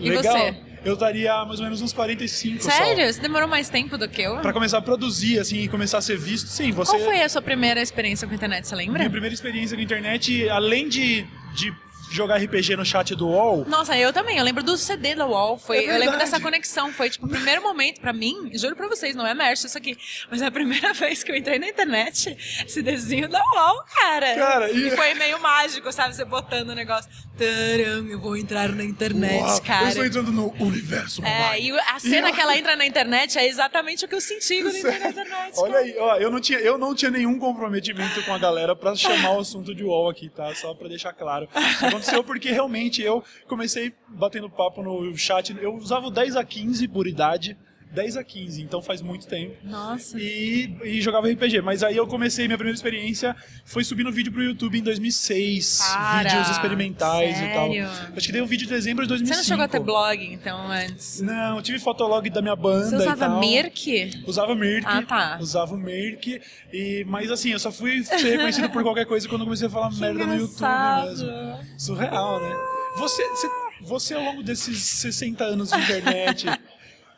E 0.00 0.10
Legal. 0.10 0.36
você? 0.36 0.56
Eu 0.84 0.94
estaria 0.94 1.32
há 1.32 1.44
mais 1.44 1.60
ou 1.60 1.64
menos 1.64 1.80
uns 1.80 1.92
45 1.92 2.64
só. 2.64 2.70
Sério? 2.70 3.12
Você 3.12 3.20
demorou 3.20 3.48
mais 3.48 3.68
tempo 3.68 3.96
do 3.96 4.08
que 4.08 4.22
eu? 4.22 4.38
Pra 4.38 4.52
começar 4.52 4.78
a 4.78 4.82
produzir, 4.82 5.38
assim, 5.38 5.62
e 5.62 5.68
começar 5.68 5.98
a 5.98 6.02
ser 6.02 6.18
visto, 6.18 6.48
sim, 6.48 6.72
você. 6.72 6.92
Qual 6.92 7.04
foi 7.04 7.22
a 7.22 7.28
sua 7.28 7.42
primeira 7.42 7.80
experiência 7.80 8.26
com 8.26 8.32
a 8.32 8.36
internet, 8.36 8.66
você 8.66 8.74
lembra? 8.74 8.98
Minha 8.98 9.10
primeira 9.10 9.34
experiência 9.34 9.76
com 9.76 9.80
a 9.80 9.84
internet, 9.84 10.48
além 10.48 10.88
de, 10.88 11.24
de 11.54 11.72
jogar 12.10 12.36
RPG 12.36 12.76
no 12.76 12.84
chat 12.84 13.14
do 13.14 13.28
UOL, 13.28 13.64
Nossa, 13.66 13.96
eu 13.96 14.12
também. 14.12 14.38
Eu 14.38 14.44
lembro 14.44 14.62
do 14.62 14.76
CD 14.76 15.14
da 15.14 15.26
UOL. 15.26 15.58
Foi, 15.58 15.78
É 15.84 15.94
eu 15.94 15.98
lembro 15.98 16.18
dessa 16.18 16.40
conexão. 16.40 16.92
Foi, 16.92 17.10
tipo, 17.10 17.26
o 17.26 17.28
primeiro 17.28 17.62
momento 17.62 18.00
pra 18.00 18.12
mim. 18.12 18.50
Juro 18.54 18.76
pra 18.76 18.88
vocês, 18.88 19.14
não 19.16 19.26
é 19.26 19.34
merch 19.34 19.64
isso 19.64 19.76
aqui. 19.76 19.96
Mas 20.30 20.42
é 20.42 20.46
a 20.46 20.50
primeira 20.50 20.92
vez 20.94 21.22
que 21.22 21.30
eu 21.32 21.36
entrei 21.36 21.58
na 21.58 21.68
internet. 21.68 22.36
Esse 22.66 22.82
desenho 22.82 23.28
da 23.28 23.40
UOL, 23.40 23.82
cara. 24.00 24.34
Cara, 24.34 24.70
e- 24.70 24.88
e... 24.88 24.90
foi 24.92 25.14
meio 25.14 25.40
mágico, 25.40 25.90
sabe? 25.92 26.14
Você 26.14 26.24
botando 26.24 26.70
o 26.70 26.74
negócio. 26.74 27.10
Taram, 27.38 28.06
eu 28.08 28.18
vou 28.18 28.36
entrar 28.36 28.70
na 28.70 28.82
internet, 28.82 29.42
Uau, 29.42 29.60
cara. 29.62 29.84
eu 29.84 29.88
estou 29.88 30.04
entrando 30.06 30.32
no 30.32 30.52
universo 30.64 31.22
É, 31.24 31.60
e 31.60 31.70
a 31.78 31.98
cena 31.98 32.30
E- 32.30 32.32
que 32.32 32.40
ela 32.40 32.56
entra 32.56 32.74
na 32.76 32.86
internet 32.86 33.38
é 33.38 33.46
exatamente 33.46 34.04
o 34.04 34.08
que 34.08 34.14
eu 34.14 34.20
senti 34.20 34.62
quando 34.62 34.76
entrei 34.76 34.98
na 34.98 35.08
internet. 35.10 35.52
Olha 35.58 35.72
cara. 35.74 35.84
aí, 35.84 35.96
ó, 35.98 36.16
eu 36.16 36.30
não, 36.30 36.40
tinha, 36.40 36.58
eu 36.60 36.78
não 36.78 36.94
tinha 36.94 37.10
nenhum 37.10 37.38
comprometimento 37.38 38.22
com 38.24 38.32
a 38.32 38.38
galera 38.38 38.74
pra 38.74 38.94
chamar 38.94 39.32
o 39.36 39.40
assunto 39.40 39.74
de 39.74 39.84
UOL 39.84 40.08
aqui, 40.08 40.28
tá? 40.30 40.54
Só 40.54 40.74
pra 40.74 40.88
deixar 40.88 41.12
claro. 41.12 41.46
Aconteceu 41.82 42.24
porque 42.24 42.50
realmente 42.50 43.02
eu 43.02 43.22
comecei 43.46 43.92
batendo 44.08 44.48
papo 44.48 44.82
no 44.82 45.14
chat. 45.16 45.54
Eu 45.60 45.74
usava 45.74 46.06
o 46.06 46.10
10 46.10 46.36
a 46.36 46.44
15 46.44 46.88
por 46.88 47.06
idade. 47.06 47.56
10 47.92 48.16
a 48.18 48.24
15, 48.24 48.62
então 48.62 48.82
faz 48.82 49.00
muito 49.00 49.26
tempo. 49.26 49.54
Nossa. 49.64 50.18
E, 50.20 50.76
e 50.84 51.00
jogava 51.00 51.28
RPG. 51.30 51.62
Mas 51.62 51.82
aí 51.82 51.96
eu 51.96 52.06
comecei, 52.06 52.46
minha 52.46 52.58
primeira 52.58 52.76
experiência 52.76 53.34
foi 53.64 53.84
subindo 53.84 54.12
vídeo 54.12 54.30
pro 54.32 54.42
YouTube 54.42 54.78
em 54.78 54.82
2006. 54.82 55.78
Cara, 55.80 56.28
vídeos 56.28 56.50
experimentais 56.50 57.38
e 57.40 57.48
tal. 57.54 57.68
sério? 57.72 57.88
Acho 58.16 58.26
que 58.26 58.32
dei 58.32 58.42
um 58.42 58.46
vídeo 58.46 58.66
em 58.66 58.68
dezembro 58.68 59.04
de 59.06 59.12
Você 59.12 59.18
2005. 59.24 59.36
não 59.38 59.44
chegou 59.44 59.64
a 59.64 59.68
ter 59.68 59.80
blog, 59.80 60.24
então, 60.32 60.70
antes? 60.70 61.20
Não, 61.20 61.56
eu 61.56 61.62
tive 61.62 61.78
fotolog 61.78 62.28
da 62.28 62.42
minha 62.42 62.56
banda 62.56 62.90
Você 62.90 62.96
usava. 62.96 63.40
Mirk? 63.40 64.22
Usava 64.26 64.54
Mirk. 64.54 64.86
Ah, 64.86 65.02
tá. 65.02 65.38
Usava 65.40 65.74
o 65.74 65.78
Mirk. 65.78 66.40
E, 66.72 67.04
mas 67.08 67.30
assim, 67.30 67.50
eu 67.52 67.58
só 67.58 67.72
fui 67.72 68.02
ser 68.04 68.18
reconhecido 68.32 68.68
por 68.70 68.82
qualquer 68.82 69.06
coisa 69.06 69.28
quando 69.28 69.44
comecei 69.44 69.68
a 69.68 69.70
falar 69.70 69.90
merda 69.96 70.26
no 70.26 70.34
YouTube 70.34 70.56
engraçado. 70.56 71.08
mesmo. 71.08 71.58
Surreal, 71.78 72.40
né? 72.40 72.54
Você, 72.98 73.26
você, 73.28 73.48
você, 73.82 74.14
ao 74.14 74.22
longo 74.22 74.42
desses 74.42 74.82
60 74.82 75.44
anos 75.44 75.70
de 75.70 75.78
internet, 75.78 76.46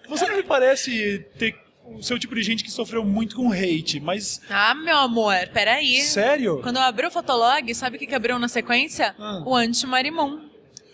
você 0.08 0.26
não 0.26 0.36
me 0.36 0.42
parece 0.42 1.26
ter 1.38 1.54
o 1.84 2.02
seu 2.02 2.18
tipo 2.18 2.34
de 2.34 2.42
gente 2.42 2.62
que 2.62 2.70
sofreu 2.70 3.04
muito 3.04 3.36
com 3.36 3.50
hate, 3.52 4.00
mas. 4.00 4.40
Ah, 4.50 4.74
meu 4.74 4.96
amor, 4.98 5.34
peraí. 5.52 6.02
Sério? 6.02 6.60
Quando 6.62 6.76
eu 6.76 6.82
abri 6.82 7.06
o 7.06 7.10
Fotolog, 7.10 7.74
sabe 7.74 7.96
o 7.96 7.98
que, 7.98 8.06
que 8.06 8.14
abriu 8.14 8.38
na 8.38 8.48
sequência? 8.48 9.14
Ah. 9.18 9.42
O 9.46 9.54
Anti-Marimon. 9.54 10.47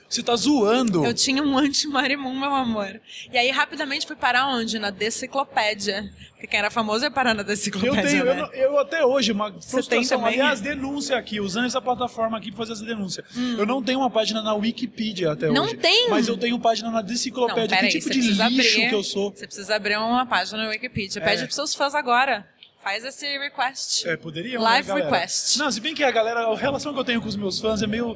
Você 0.08 0.22
tá 0.22 0.36
zoando. 0.36 1.04
Eu 1.04 1.12
tinha 1.14 1.42
um 1.42 1.58
anti-Marimun, 1.58 2.38
meu 2.38 2.54
amor. 2.54 3.00
E 3.32 3.36
aí, 3.38 3.50
rapidamente, 3.50 4.06
fui 4.06 4.14
parar 4.14 4.46
onde? 4.48 4.78
Na 4.78 4.90
Deciclopédia. 4.90 6.08
Porque 6.32 6.46
quem 6.46 6.58
era 6.58 6.70
famoso 6.70 7.04
ia 7.04 7.10
parar 7.10 7.34
na 7.34 7.40
Eu 7.40 7.46
Deciclopédia, 7.46 8.02
tenho, 8.02 8.24
né? 8.24 8.30
eu, 8.32 8.36
não- 8.36 8.52
eu 8.52 8.78
até 8.78 9.04
hoje, 9.04 9.32
uma 9.32 9.50
frustração, 9.60 10.18
também? 10.20 10.34
aliás, 10.34 10.60
denúncia 10.60 11.16
aqui, 11.16 11.40
usando 11.40 11.64
essa 11.66 11.80
plataforma 11.80 12.36
aqui 12.36 12.50
pra 12.50 12.58
fazer 12.58 12.74
essa 12.74 12.84
denúncia. 12.84 13.24
Eu 13.58 13.64
não 13.66 13.82
tenho 13.82 13.98
uma 14.00 14.10
página 14.10 14.42
na 14.42 14.54
Wikipedia 14.54 15.32
até 15.32 15.48
Hum. 15.48 15.54
Não 15.54 15.64
hoje. 15.64 15.76
tem? 15.78 16.10
Mas 16.10 16.28
eu 16.28 16.36
tenho 16.36 16.58
página 16.60 16.90
na 16.90 17.00
Não, 17.00 17.06
Deciclopédia. 17.06 17.68
que 17.68 17.74
peraí, 17.74 17.90
tipo 17.90 18.04
você 18.04 18.10
de 18.10 18.18
lixo 18.20 18.36
precisa 18.36 18.44
abrir, 18.46 18.88
que 18.90 18.94
eu 18.94 19.02
sou? 19.02 19.30
Você 19.34 19.46
precisa 19.46 19.74
abrir 19.74 19.96
uma 19.96 20.26
página 20.26 20.62
no 20.64 20.68
Wikipedia. 20.68 21.20
Pede 21.22 21.42
É. 21.42 21.44
pros 21.46 21.54
seus 21.54 21.74
fãs 21.74 21.94
agora. 21.94 22.46
Faz 22.84 23.02
esse 23.02 23.26
request. 23.38 24.06
É, 24.06 24.14
poderia. 24.14 24.60
Live 24.60 24.92
né, 24.92 25.00
request. 25.00 25.58
Não, 25.58 25.70
se 25.72 25.80
bem 25.80 25.94
que 25.94 26.04
a 26.04 26.10
galera, 26.10 26.40
a 26.40 26.54
relação 26.54 26.92
que 26.92 27.00
eu 27.00 27.04
tenho 27.04 27.18
com 27.22 27.28
os 27.28 27.34
meus 27.34 27.58
fãs 27.58 27.80
é 27.80 27.86
meio. 27.86 28.14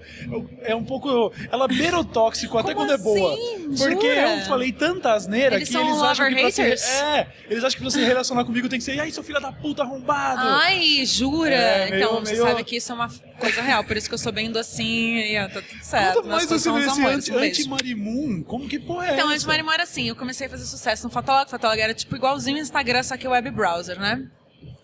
É 0.61 0.75
um 0.75 0.85
pouco. 0.85 1.33
Ela 1.51 1.67
beira 1.67 1.99
o 1.99 2.05
tóxico 2.05 2.59
até 2.59 2.75
quando 2.75 2.93
é 2.93 2.99
boa. 2.99 3.33
assim? 3.33 3.65
Porque 3.79 4.15
Jura? 4.15 4.37
eu 4.37 4.45
falei 4.47 4.71
tanta 4.71 5.15
asneira 5.15 5.57
Eles 5.57 5.71
que 5.71 5.77
eles 5.77 6.03
acham 6.03 6.29
que 6.29 6.35
pra 6.41 6.51
se, 6.51 6.61
lover-haters? 6.61 6.89
É, 7.01 7.29
eles 7.49 7.65
acham 7.65 7.77
que 7.79 7.83
pra 7.83 7.91
se 7.91 8.05
relacionar 8.05 8.45
comigo 8.45 8.69
tem 8.69 8.79
que 8.79 8.85
ser. 8.85 9.01
Aí, 9.01 9.11
seu 9.11 9.23
filho 9.23 9.41
da 9.41 9.51
puta 9.51 9.83
arrombado. 9.85 10.43
Ai, 10.45 11.03
jura? 11.07 11.55
É, 11.55 11.91
meio- 11.91 12.03
então, 12.05 12.21
você 12.21 12.33
meio- 12.33 12.45
sabe 12.45 12.63
que 12.65 12.77
isso 12.77 12.93
é 12.93 12.95
uma 12.95 13.09
coisa 13.41 13.63
real. 13.63 13.83
Por 13.85 13.97
isso 13.97 14.07
que 14.07 14.15
eu 14.15 14.19
sou 14.19 14.33
bem 14.33 14.51
docinha 14.51 15.27
e 15.27 15.39
ó, 15.45 15.49
tá 15.49 15.63
tudo 15.63 15.83
certo. 15.83 16.15
Conta 16.17 16.29
Nós 16.29 16.37
mais 16.47 16.53
assim 16.53 16.59
somos 16.65 16.85
desse 16.85 17.07
anti- 17.07 17.33
Um 17.33 17.41
beijo. 17.41 17.61
anti-marimun. 17.63 18.43
Como 18.43 18.69
que 18.69 18.79
porra 18.79 19.07
é 19.09 19.15
Então, 19.15 19.29
Marimor 19.47 19.73
era 19.75 19.85
assim, 19.85 20.09
eu 20.11 20.15
comecei 20.17 20.47
a 20.47 20.51
fazer 20.51 20.67
sucesso 20.67 21.05
no 21.05 21.11
Fotolog. 21.11 21.49
Fotolog 21.49 21.81
era 21.81 21.95
tipo 21.95 22.15
igualzinho 22.15 22.59
o 22.59 22.61
Instagram, 22.61 23.03
só 23.03 23.17
que 23.17 23.27
web 23.27 23.51
browser, 23.51 23.99
né? 23.99 24.27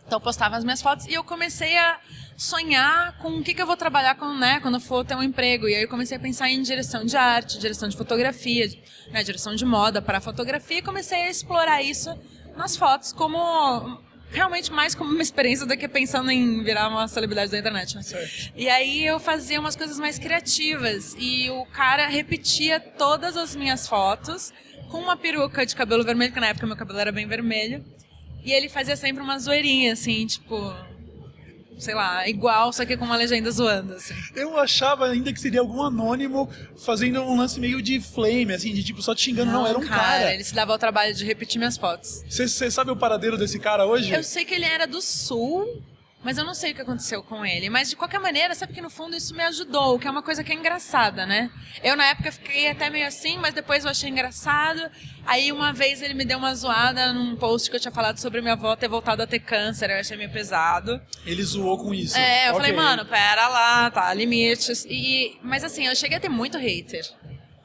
Então 0.06 0.16
eu 0.18 0.20
postava 0.20 0.56
as 0.56 0.64
minhas 0.64 0.82
fotos 0.82 1.06
e 1.06 1.14
eu 1.14 1.24
comecei 1.24 1.76
a 1.76 1.98
sonhar 2.36 3.16
com 3.18 3.38
o 3.38 3.42
que, 3.42 3.54
que 3.54 3.62
eu 3.62 3.66
vou 3.66 3.76
trabalhar 3.76 4.16
com, 4.16 4.34
né, 4.34 4.60
quando 4.60 4.74
eu 4.74 4.80
for 4.80 5.04
ter 5.04 5.14
um 5.14 5.22
emprego. 5.22 5.68
E 5.68 5.74
aí 5.74 5.82
eu 5.82 5.88
comecei 5.88 6.16
a 6.16 6.20
pensar 6.20 6.50
em 6.50 6.60
direção 6.62 7.04
de 7.04 7.16
arte, 7.16 7.58
direção 7.58 7.88
de 7.88 7.96
fotografia, 7.96 8.68
né, 9.10 9.22
direção 9.22 9.54
de 9.54 9.64
moda 9.64 10.02
para 10.02 10.20
fotografia 10.20 10.78
e 10.78 10.82
comecei 10.82 11.22
a 11.22 11.30
explorar 11.30 11.82
isso 11.82 12.16
nas 12.56 12.76
fotos 12.76 13.12
como 13.12 14.02
realmente 14.30 14.72
mais 14.72 14.94
como 14.94 15.10
uma 15.10 15.22
experiência 15.22 15.64
do 15.64 15.76
que 15.76 15.86
pensando 15.88 16.30
em 16.30 16.62
virar 16.62 16.88
uma 16.88 17.06
celebridade 17.06 17.52
da 17.52 17.58
internet, 17.58 17.94
né? 17.94 18.02
Certo. 18.02 18.52
E 18.56 18.68
aí 18.68 19.06
eu 19.06 19.20
fazia 19.20 19.60
umas 19.60 19.76
coisas 19.76 19.98
mais 19.98 20.18
criativas 20.18 21.14
e 21.18 21.48
o 21.50 21.64
cara 21.66 22.08
repetia 22.08 22.80
todas 22.80 23.36
as 23.36 23.54
minhas 23.54 23.86
fotos 23.86 24.52
com 24.90 24.98
uma 24.98 25.16
peruca 25.16 25.64
de 25.64 25.74
cabelo 25.74 26.04
vermelho, 26.04 26.32
que 26.32 26.40
na 26.40 26.48
época 26.48 26.66
meu 26.66 26.76
cabelo 26.76 26.98
era 26.98 27.12
bem 27.12 27.26
vermelho. 27.26 27.84
E 28.44 28.52
ele 28.52 28.68
fazia 28.68 28.96
sempre 28.96 29.22
uma 29.22 29.38
zoeirinha, 29.38 29.92
assim, 29.92 30.26
tipo. 30.26 30.72
Sei 31.76 31.92
lá, 31.92 32.28
igual, 32.28 32.72
só 32.72 32.84
que 32.84 32.96
com 32.96 33.04
uma 33.04 33.16
legenda 33.16 33.50
zoando, 33.50 33.94
assim. 33.94 34.14
Eu 34.36 34.56
achava 34.56 35.08
ainda 35.08 35.32
que 35.32 35.40
seria 35.40 35.58
algum 35.58 35.82
anônimo 35.82 36.48
fazendo 36.76 37.20
um 37.22 37.36
lance 37.36 37.58
meio 37.58 37.82
de 37.82 38.00
flame, 38.00 38.52
assim, 38.52 38.72
de 38.72 38.84
tipo, 38.84 39.02
só 39.02 39.12
te 39.12 39.22
xingando. 39.22 39.50
Não, 39.50 39.66
era 39.66 39.76
um 39.76 39.84
cara. 39.84 40.32
Ele 40.32 40.44
se 40.44 40.54
dava 40.54 40.72
ao 40.72 40.78
trabalho 40.78 41.12
de 41.12 41.24
repetir 41.24 41.58
minhas 41.58 41.76
fotos. 41.76 42.22
Você 42.28 42.70
sabe 42.70 42.92
o 42.92 42.96
paradeiro 42.96 43.36
desse 43.36 43.58
cara 43.58 43.84
hoje? 43.86 44.12
Eu 44.12 44.22
sei 44.22 44.44
que 44.44 44.54
ele 44.54 44.64
era 44.64 44.86
do 44.86 45.02
sul, 45.02 45.82
mas 46.24 46.38
eu 46.38 46.44
não 46.44 46.54
sei 46.54 46.72
o 46.72 46.74
que 46.74 46.80
aconteceu 46.80 47.22
com 47.22 47.44
ele. 47.44 47.68
Mas 47.68 47.90
de 47.90 47.96
qualquer 47.96 48.18
maneira, 48.18 48.54
sabe 48.54 48.72
que 48.72 48.80
no 48.80 48.88
fundo 48.90 49.14
isso 49.14 49.34
me 49.34 49.42
ajudou, 49.44 49.98
que 49.98 50.08
é 50.08 50.10
uma 50.10 50.22
coisa 50.22 50.42
que 50.42 50.50
é 50.50 50.54
engraçada, 50.54 51.26
né? 51.26 51.50
Eu 51.82 51.94
na 51.96 52.06
época 52.06 52.32
fiquei 52.32 52.68
até 52.68 52.88
meio 52.88 53.06
assim, 53.06 53.36
mas 53.38 53.52
depois 53.54 53.84
eu 53.84 53.90
achei 53.90 54.08
engraçado. 54.08 54.80
Aí 55.26 55.52
uma 55.52 55.72
vez 55.72 56.00
ele 56.02 56.14
me 56.14 56.24
deu 56.24 56.38
uma 56.38 56.54
zoada 56.54 57.12
num 57.12 57.36
post 57.36 57.68
que 57.70 57.76
eu 57.76 57.80
tinha 57.80 57.92
falado 57.92 58.18
sobre 58.18 58.40
minha 58.40 58.54
avó 58.54 58.74
ter 58.74 58.88
voltado 58.88 59.22
a 59.22 59.26
ter 59.26 59.38
câncer, 59.40 59.90
eu 59.90 60.00
achei 60.00 60.16
meio 60.16 60.30
pesado. 60.30 61.00
Ele 61.26 61.42
zoou 61.42 61.76
com 61.78 61.92
isso. 61.94 62.16
É, 62.16 62.48
eu 62.48 62.54
Ok. 62.54 62.60
falei, 62.62 62.72
mano, 62.74 63.04
pera 63.04 63.46
lá, 63.48 63.90
tá, 63.90 64.12
limites. 64.14 64.86
E, 64.88 65.38
mas 65.42 65.62
assim, 65.62 65.86
eu 65.86 65.94
cheguei 65.94 66.16
a 66.16 66.20
ter 66.20 66.30
muito 66.30 66.56
hater. 66.56 67.04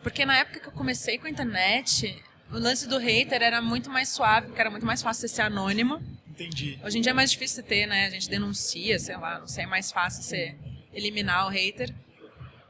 Porque 0.04 0.26
na 0.26 0.38
época 0.38 0.60
que 0.60 0.68
eu 0.68 0.72
comecei 0.74 1.18
com 1.18 1.28
a 1.28 1.30
internet, 1.30 2.22
o 2.52 2.58
lance 2.58 2.88
do 2.88 2.98
hater 2.98 3.42
era 3.42 3.62
muito 3.62 3.90
mais 3.90 4.10
suave, 4.10 4.48
porque 4.48 4.60
era 4.62 4.70
muito 4.70 4.86
mais 4.86 5.02
fácil 5.02 5.22
você 5.22 5.28
ser 5.36 5.44
anônimo. 5.44 6.02
Entendi. 6.40 6.80
Hoje 6.84 6.98
em 6.98 7.02
dia 7.02 7.12
é 7.12 7.14
mais 7.14 7.32
difícil 7.32 7.64
ter, 7.64 7.86
né? 7.86 8.06
A 8.06 8.10
gente 8.10 8.30
denuncia, 8.30 8.98
sei 8.98 9.18
lá, 9.18 9.40
não 9.40 9.48
sei, 9.48 9.66
é 9.66 9.68
mais 9.68 9.92
fácil 9.92 10.24
você 10.24 10.56
eliminar 10.94 11.46
o 11.46 11.50
hater. 11.50 11.94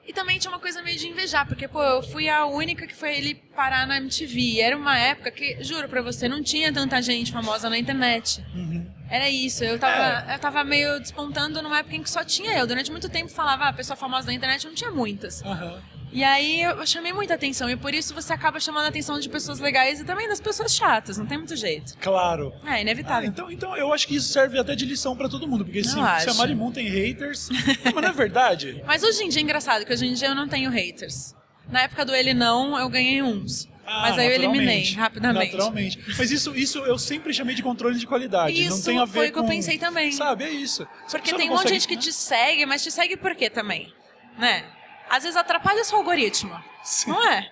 E 0.07 0.13
também 0.13 0.39
tinha 0.39 0.49
uma 0.49 0.59
coisa 0.59 0.81
meio 0.81 0.97
de 0.97 1.07
invejar, 1.07 1.47
porque, 1.47 1.67
pô, 1.67 1.83
eu 1.83 2.01
fui 2.01 2.27
a 2.27 2.43
única 2.47 2.87
que 2.87 2.95
foi 2.95 3.15
ele 3.15 3.35
parar 3.35 3.85
na 3.85 3.97
MTV. 3.97 4.39
E 4.39 4.59
era 4.59 4.75
uma 4.75 4.97
época 4.97 5.29
que, 5.29 5.63
juro 5.63 5.87
pra 5.87 6.01
você, 6.01 6.27
não 6.27 6.41
tinha 6.41 6.73
tanta 6.73 6.99
gente 6.99 7.31
famosa 7.31 7.69
na 7.69 7.77
internet. 7.77 8.43
Uhum. 8.55 8.89
Era 9.07 9.29
isso, 9.29 9.63
eu 9.63 9.77
tava, 9.77 10.33
eu 10.33 10.39
tava 10.39 10.63
meio 10.63 10.99
despontando 10.99 11.61
numa 11.61 11.77
época 11.79 11.95
em 11.95 12.01
que 12.01 12.09
só 12.09 12.23
tinha 12.23 12.57
eu. 12.57 12.65
Durante 12.65 12.89
muito 12.89 13.07
tempo 13.07 13.29
falava, 13.29 13.65
ah, 13.65 13.73
pessoa 13.73 13.95
famosa 13.95 14.25
na 14.25 14.33
internet 14.33 14.65
não 14.65 14.73
tinha 14.73 14.89
muitas. 14.89 15.43
Aham. 15.43 15.79
E 16.11 16.23
aí 16.23 16.61
eu 16.61 16.85
chamei 16.87 17.13
muita 17.13 17.35
atenção, 17.35 17.69
e 17.69 17.75
por 17.75 17.93
isso 17.93 18.13
você 18.15 18.33
acaba 18.33 18.59
chamando 18.59 18.85
a 18.85 18.87
atenção 18.89 19.19
de 19.19 19.29
pessoas 19.29 19.59
legais 19.59 19.99
e 19.99 20.03
também 20.05 20.27
das 20.27 20.39
pessoas 20.41 20.73
chatas, 20.75 21.17
não 21.17 21.25
tem 21.25 21.37
muito 21.37 21.55
jeito. 21.55 21.95
Claro. 21.99 22.51
É 22.65 22.71
Ah, 22.71 22.81
inevitável. 22.81 23.29
então, 23.29 23.51
então 23.51 23.77
eu 23.77 23.93
acho 23.93 24.07
que 24.07 24.15
isso 24.15 24.29
serve 24.29 24.57
até 24.57 24.75
de 24.75 24.85
lição 24.85 25.15
pra 25.15 25.29
todo 25.29 25.47
mundo, 25.47 25.63
porque 25.63 25.83
se, 25.83 25.95
Eu 25.97 26.03
acho. 26.03 26.23
se 26.25 26.29
a 26.31 26.33
Marimun 26.33 26.71
tem 26.71 26.87
haters. 26.89 27.49
Não, 27.85 27.91
mas 27.93 28.03
não 28.03 28.09
é 28.09 28.13
verdade? 28.13 28.83
Mas 28.87 29.03
hoje 29.03 29.23
em 29.23 29.29
dia 29.29 29.39
é 29.41 29.43
engraçado, 29.43 29.85
que 29.85 29.93
hoje 29.93 30.05
em 30.07 30.13
dia 30.13 30.29
eu 30.29 30.35
não 30.35 30.47
tenho 30.47 30.69
haters. 30.71 31.35
Na 31.69 31.81
época 31.83 32.03
do 32.03 32.15
ele 32.15 32.33
não, 32.33 32.77
eu 32.79 32.89
ganhei 32.89 33.21
uns. 33.21 33.67
Ah, 33.85 34.01
mas 34.01 34.17
aí 34.17 34.27
eu 34.27 34.33
eliminei 34.33 34.91
rapidamente. 34.93 35.53
Naturalmente. 35.53 35.99
Mas 36.17 36.31
isso, 36.31 36.55
isso 36.55 36.79
eu 36.79 36.97
sempre 36.97 37.33
chamei 37.33 37.55
de 37.55 37.61
controle 37.63 37.97
de 37.99 38.05
qualidade. 38.07 38.59
não 38.59 38.75
Isso 38.75 38.85
tem 38.85 38.99
a 38.99 39.05
ver 39.05 39.11
foi 39.11 39.29
o 39.29 39.31
que 39.33 39.39
eu 39.39 39.45
pensei 39.45 39.77
também. 39.77 40.11
Sabe, 40.11 40.43
é 40.43 40.49
isso. 40.49 40.87
Se 41.07 41.17
Porque 41.17 41.33
tem 41.35 41.45
um 41.47 41.49
não 41.51 41.57
monte 41.57 41.67
de 41.67 41.73
gente 41.75 41.87
que 41.87 41.97
te 41.97 42.11
segue, 42.13 42.65
mas 42.65 42.83
te 42.83 42.91
segue 42.91 43.17
por 43.17 43.35
quê 43.35 43.49
também? 43.49 43.91
Né? 44.37 44.63
Às 45.09 45.23
vezes 45.23 45.35
atrapalha 45.35 45.81
o 45.81 45.85
seu 45.85 45.97
algoritmo. 45.97 46.61
Sim. 46.83 47.11
Não 47.11 47.29
é? 47.29 47.51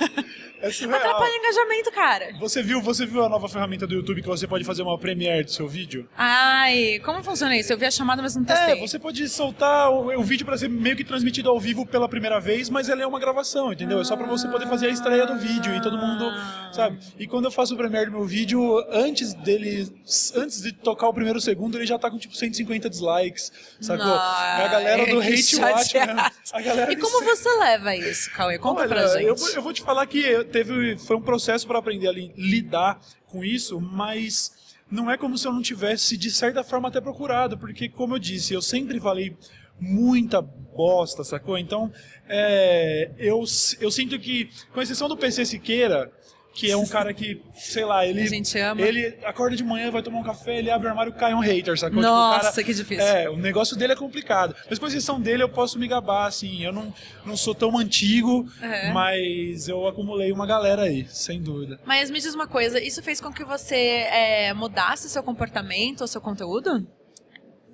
É 0.60 0.70
surreal. 0.70 0.98
Atrapalha 0.98 1.32
o 1.32 1.36
engajamento, 1.36 1.92
cara. 1.92 2.32
Você 2.40 2.62
viu, 2.62 2.80
você 2.80 3.04
viu 3.06 3.24
a 3.24 3.28
nova 3.28 3.48
ferramenta 3.48 3.86
do 3.86 3.94
YouTube 3.94 4.22
que 4.22 4.28
você 4.28 4.46
pode 4.46 4.64
fazer 4.64 4.82
uma 4.82 4.98
premiere 4.98 5.44
do 5.44 5.50
seu 5.50 5.68
vídeo? 5.68 6.08
Ai, 6.16 7.00
como 7.04 7.22
funciona 7.22 7.56
isso? 7.56 7.72
Eu 7.72 7.78
vi 7.78 7.84
a 7.86 7.90
chamada, 7.90 8.22
mas 8.22 8.34
não 8.36 8.44
testei. 8.44 8.74
É, 8.74 8.80
você 8.80 8.98
pode 8.98 9.28
soltar 9.28 9.90
o, 9.90 10.18
o 10.18 10.22
vídeo 10.22 10.46
para 10.46 10.56
ser 10.56 10.68
meio 10.68 10.96
que 10.96 11.04
transmitido 11.04 11.48
ao 11.50 11.60
vivo 11.60 11.84
pela 11.86 12.08
primeira 12.08 12.40
vez, 12.40 12.70
mas 12.70 12.88
ele 12.88 13.02
é 13.02 13.06
uma 13.06 13.20
gravação, 13.20 13.72
entendeu? 13.72 14.00
É 14.00 14.04
só 14.04 14.16
para 14.16 14.26
você 14.26 14.48
poder 14.48 14.66
fazer 14.66 14.86
a 14.86 14.90
estreia 14.90 15.26
do 15.26 15.36
vídeo 15.38 15.74
e 15.74 15.80
todo 15.80 15.96
mundo, 15.98 16.24
Ah. 16.26 16.70
sabe? 16.72 16.98
E 17.18 17.26
quando 17.26 17.44
eu 17.46 17.50
faço 17.50 17.74
o 17.74 17.76
premiere 17.76 18.06
do 18.10 18.12
meu 18.16 18.26
vídeo, 18.26 18.60
antes 18.90 19.34
dele, 19.34 19.90
antes 20.36 20.62
de 20.62 20.72
tocar 20.72 21.08
o 21.08 21.14
primeiro 21.14 21.40
segundo, 21.40 21.76
ele 21.78 21.86
já 21.86 21.98
tá 21.98 22.10
com 22.10 22.18
tipo 22.18 22.34
150 22.34 22.88
dislikes, 22.88 23.52
sacou? 23.80 24.06
Ai, 24.06 24.62
é 24.62 24.64
a 24.64 24.68
galera 24.68 25.06
do 25.06 25.20
hate 25.20 25.56
watch 25.56 25.90
chateado. 25.90 26.14
mesmo. 26.14 26.30
A 26.52 26.60
galera 26.62 26.92
E 26.92 26.96
como 26.96 27.24
você 27.24 27.48
leva 27.58 27.94
isso, 27.94 28.30
Cauê? 28.32 28.58
Conta 28.58 28.80
Olha, 28.80 28.88
pra 28.88 29.06
gente. 29.08 29.24
Eu, 29.24 29.36
eu 29.54 29.62
vou 29.62 29.72
te 29.72 29.82
falar 29.82 30.06
que 30.06 30.45
teve, 30.46 30.96
foi 30.98 31.16
um 31.16 31.22
processo 31.22 31.66
para 31.66 31.78
aprender 31.78 32.08
a 32.08 32.12
li- 32.12 32.32
lidar 32.36 33.00
com 33.26 33.44
isso, 33.44 33.80
mas 33.80 34.52
não 34.90 35.10
é 35.10 35.16
como 35.16 35.36
se 35.36 35.46
eu 35.46 35.52
não 35.52 35.62
tivesse, 35.62 36.16
de 36.16 36.30
certa 36.30 36.62
forma, 36.62 36.88
até 36.88 37.00
procurado, 37.00 37.58
porque, 37.58 37.88
como 37.88 38.14
eu 38.14 38.18
disse, 38.18 38.54
eu 38.54 38.62
sempre 38.62 39.00
falei 39.00 39.36
muita 39.78 40.40
bosta, 40.40 41.22
sacou? 41.24 41.58
Então, 41.58 41.92
é, 42.28 43.10
eu, 43.18 43.42
eu 43.80 43.90
sinto 43.90 44.18
que, 44.18 44.48
com 44.72 44.80
exceção 44.80 45.08
do 45.08 45.16
PC 45.16 45.44
Siqueira, 45.44 46.10
que 46.56 46.70
é 46.70 46.76
um 46.76 46.86
cara 46.86 47.12
que, 47.12 47.42
sei 47.54 47.84
lá, 47.84 48.06
ele. 48.06 48.22
A 48.24 48.26
gente 48.26 48.58
ama. 48.58 48.80
Ele 48.80 49.14
acorda 49.24 49.54
de 49.54 49.62
manhã, 49.62 49.90
vai 49.90 50.02
tomar 50.02 50.18
um 50.20 50.22
café, 50.22 50.58
ele 50.58 50.70
abre 50.70 50.86
o 50.86 50.90
armário 50.90 51.12
cai 51.12 51.34
um 51.34 51.40
hater, 51.40 51.78
sacou? 51.78 51.98
Tipo, 51.98 52.08
o 52.08 52.10
Nossa, 52.10 52.50
cara- 52.52 52.64
que 52.64 52.72
difícil. 52.74 53.04
É, 53.06 53.28
o 53.28 53.36
negócio 53.36 53.76
dele 53.76 53.92
é 53.92 53.96
complicado. 53.96 54.54
Mas 54.68 54.78
com 54.78 54.86
exceção 54.86 55.20
dele, 55.20 55.42
eu 55.42 55.48
posso 55.48 55.78
me 55.78 55.86
gabar, 55.86 56.26
assim. 56.26 56.64
Eu 56.64 56.72
não, 56.72 56.92
não 57.24 57.36
sou 57.36 57.54
tão 57.54 57.76
antigo, 57.78 58.46
É. 58.62 58.90
mas 58.92 59.68
eu 59.68 59.86
acumulei 59.86 60.32
uma 60.32 60.46
galera 60.46 60.82
aí, 60.82 61.06
sem 61.08 61.40
dúvida. 61.42 61.78
Mas 61.84 62.10
me 62.10 62.18
diz 62.18 62.34
uma 62.34 62.46
coisa, 62.46 62.80
isso 62.80 63.02
fez 63.02 63.20
com 63.20 63.30
que 63.32 63.44
você 63.44 63.76
é, 64.10 64.54
mudasse 64.54 65.08
seu 65.10 65.22
comportamento 65.22 66.00
ou 66.00 66.06
seu 66.06 66.20
conteúdo? 66.20 66.86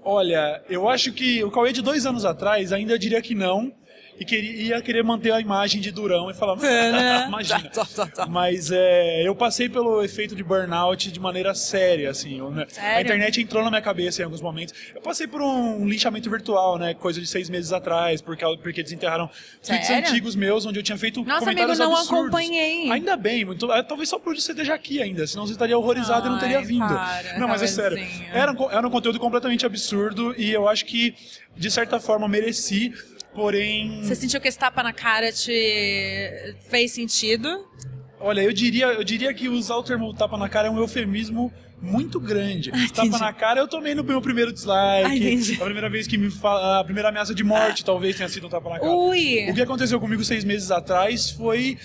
Olha, 0.05 0.61
eu 0.69 0.89
acho 0.89 1.13
que 1.13 1.45
o 1.45 1.51
Cauê 1.51 1.73
de 1.73 1.81
dois 1.81 2.05
anos 2.07 2.25
atrás 2.25 2.73
ainda 2.73 2.99
diria 2.99 3.23
que 3.23 3.35
não. 3.35 3.73
E 4.19 4.25
queria, 4.25 4.77
ia 4.77 4.83
querer 4.83 5.03
manter 5.03 5.33
a 5.33 5.41
imagem 5.41 5.81
de 5.81 5.91
durão 5.91 6.31
e 6.31 6.35
falar, 6.35 6.57
imagina. 7.27 7.69
Tá, 7.71 7.85
tá, 7.85 8.07
tá. 8.07 8.27
Mas 8.27 8.71
é, 8.71 9.27
eu 9.27 9.35
passei 9.35 9.69
pelo 9.69 10.03
efeito 10.03 10.37
de 10.37 10.43
burnout 10.45 11.11
de 11.11 11.21
maneira 11.21 11.55
séria, 11.55 12.11
assim. 12.11 12.39
eu, 12.39 12.51
né? 12.51 12.67
A 12.79 13.01
internet 13.01 13.41
entrou 13.41 13.63
na 13.65 13.71
minha 13.71 13.83
cabeça 13.83 14.23
em 14.23 14.25
alguns 14.25 14.41
momentos. 14.41 14.75
Eu 14.95 15.01
passei 15.01 15.27
por 15.27 15.41
um 15.41 15.87
linchamento 15.89 16.31
virtual, 16.31 16.79
né? 16.79 16.95
Coisa 16.95 17.21
de 17.21 17.27
seis 17.27 17.49
meses 17.49 17.73
atrás, 17.73 18.21
porque, 18.21 18.45
porque 18.63 18.83
desenterraram 18.83 19.29
tweets 19.65 19.91
antigos 19.91 20.37
meus, 20.37 20.67
onde 20.67 20.79
eu 20.79 20.83
tinha 20.83 20.99
feito 20.99 21.25
Nossa, 21.25 21.41
comentários 21.41 21.81
amigo, 21.81 21.93
não 21.93 21.99
absurdos. 22.01 22.23
acompanhei. 22.25 22.91
Ainda 22.91 23.17
bem, 23.17 23.45
muito, 23.45 23.71
é, 23.73 23.83
talvez 23.83 24.09
só 24.09 24.19
por 24.19 24.35
você 24.35 24.53
esteja 24.53 24.75
aqui 24.75 25.03
ainda, 25.03 25.27
senão 25.27 25.47
você 25.47 25.53
estaria 25.53 25.77
horrorizado 25.77 26.27
e 26.27 26.31
não 26.31 26.39
teria 26.39 26.59
Ai, 26.59 26.65
vindo. 26.65 26.87
para, 26.87 27.39
não, 27.39 27.49
mas 27.49 27.63
é 27.63 27.67
sério. 27.67 27.99
Era 28.33 28.53
um, 28.53 28.71
era 28.71 28.87
um 28.87 28.91
conteúdo 28.91 29.19
completamente 29.19 29.65
absurdo 29.67 30.35
e 30.37 30.51
eu 30.51 30.69
acho 30.69 30.85
que, 30.85 31.15
de 31.57 31.71
certa 31.71 31.99
forma, 31.99 32.29
mereci, 32.29 32.93
porém. 33.35 34.03
Você 34.03 34.15
sentiu 34.15 34.41
que 34.41 34.49
esse 34.49 34.59
tapa 34.59 34.83
na 34.83 34.93
cara 34.93 35.33
te 35.33 36.55
fez 36.69 36.93
sentido? 36.93 37.67
Olha, 38.21 38.41
eu 38.41 38.53
diria, 38.53 38.87
eu 38.87 39.03
diria 39.03 39.35
que 39.35 39.49
usar 39.49 39.77
o 39.77 39.83
termo 39.83 40.15
tapa 40.15 40.37
na 40.37 40.49
cara 40.49 40.69
é 40.69 40.71
um 40.71 40.79
eufemismo 40.79 41.53
muito 41.81 42.21
grande. 42.21 42.71
tapa 42.71 43.03
entendi. 43.03 43.19
na 43.19 43.33
cara 43.33 43.61
eu 43.61 43.67
tomei 43.67 43.95
no 43.95 44.05
meu 44.05 44.23
primeiro 44.23 44.53
dislike. 44.53 45.57
Ah, 45.59 45.63
a 45.63 45.65
primeira 45.65 45.91
vez 45.91 46.07
que 46.07 46.17
me 46.17 46.31
fala, 46.31 46.79
a 46.81 46.85
primeira 46.85 47.09
ameaça 47.09 47.35
de 47.35 47.43
morte 47.43 47.85
talvez 47.85 48.17
tenha 48.17 48.29
sido 48.29 48.47
um 48.47 48.51
tapa 48.51 48.71
na 48.71 48.79
cara. 48.79 48.93
Ui! 48.93 49.51
O 49.51 49.55
que 49.55 49.61
aconteceu 49.61 49.99
comigo 49.99 50.25
seis 50.25 50.45
meses 50.45 50.71
atrás 50.71 51.31
foi. 51.31 51.77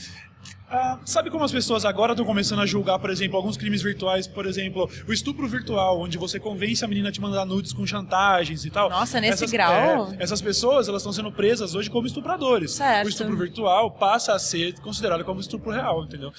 Ah, 0.69 0.99
sabe 1.06 1.30
como 1.30 1.45
as 1.45 1.51
pessoas 1.51 1.86
agora 1.86 2.12
estão 2.12 2.25
começando 2.25 2.60
a 2.60 2.65
julgar, 2.65 2.99
por 2.99 3.10
exemplo, 3.10 3.38
alguns 3.38 3.56
crimes 3.56 3.82
virtuais, 3.82 4.27
por 4.27 4.45
exemplo, 4.45 4.89
o 5.08 5.13
estupro 5.13 5.47
virtual, 5.47 5.97
onde 5.99 6.17
você 6.17 6.41
convence 6.41 6.84
a 6.84 6.88
menina 6.88 7.08
a 7.08 7.12
te 7.12 7.21
mandar 7.21 7.45
nudes 7.45 7.71
com 7.71 7.88
chantagens 7.88 8.65
e 8.65 8.69
tal. 8.69 8.89
Nossa, 8.89 9.21
nesse 9.21 9.45
essas, 9.45 9.51
grau? 9.51 10.12
é, 10.12 10.23
essas 10.23 10.41
pessoas, 10.41 10.89
elas 10.89 11.01
estão 11.01 11.13
sendo 11.13 11.32
presas 11.32 11.73
hoje 11.73 11.89
como 11.89 12.06
estupradores. 12.06 12.71
Certo. 12.73 13.06
O 13.06 13.10
estupro 13.10 13.38
virtual 13.38 13.91
passa 13.91 14.34
a 14.34 14.39
ser 14.39 14.77
considerado 14.82 15.23
como 15.23 15.39
estupro 15.39 15.71
real, 15.71 16.03
entendeu? 16.03 16.34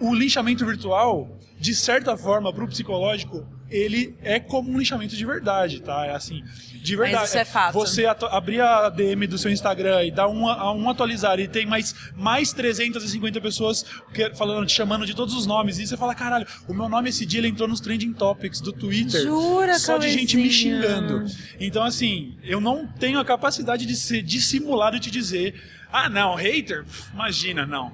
O 0.00 0.14
linchamento 0.14 0.64
virtual, 0.64 1.38
de 1.60 1.74
certa 1.74 2.16
forma, 2.16 2.52
pro 2.54 2.66
psicológico, 2.66 3.46
ele 3.74 4.14
é 4.22 4.38
como 4.38 4.70
um 4.70 4.78
linchamento 4.78 5.16
de 5.16 5.26
verdade, 5.26 5.80
tá? 5.80 6.06
É 6.06 6.14
assim, 6.14 6.42
de 6.82 6.96
verdade. 6.96 7.24
isso 7.26 7.38
é 7.38 7.44
fato. 7.44 7.72
Você 7.72 8.06
abrir 8.30 8.60
a 8.60 8.88
DM 8.88 9.26
do 9.26 9.36
seu 9.36 9.50
Instagram 9.50 10.04
e 10.04 10.10
dar 10.10 10.28
um, 10.28 10.46
a- 10.48 10.72
um 10.72 10.88
atualizar 10.88 11.40
e 11.40 11.48
tem 11.48 11.66
mais, 11.66 11.94
mais 12.16 12.52
350 12.52 13.40
pessoas 13.40 13.84
que- 14.12 14.34
falando, 14.34 14.66
te 14.66 14.72
chamando 14.72 15.04
de 15.04 15.14
todos 15.14 15.34
os 15.34 15.46
nomes. 15.46 15.78
E 15.78 15.86
você 15.86 15.96
fala, 15.96 16.14
caralho, 16.14 16.46
o 16.68 16.74
meu 16.74 16.88
nome 16.88 17.08
esse 17.08 17.26
dia 17.26 17.40
ele 17.40 17.48
entrou 17.48 17.68
nos 17.68 17.80
trending 17.80 18.12
topics 18.12 18.60
do 18.60 18.72
Twitter. 18.72 19.22
Jura, 19.22 19.78
Só 19.78 19.98
de 19.98 20.08
gente 20.10 20.36
me 20.36 20.50
xingando. 20.50 21.24
Então, 21.58 21.82
assim, 21.82 22.36
eu 22.44 22.60
não 22.60 22.86
tenho 22.86 23.18
a 23.18 23.24
capacidade 23.24 23.84
de 23.86 23.96
ser 23.96 24.22
dissimulado 24.22 24.96
e 24.96 25.00
te 25.00 25.10
dizer, 25.10 25.60
ah, 25.92 26.08
não, 26.08 26.34
hater? 26.34 26.84
Imagina, 27.12 27.66
não. 27.66 27.92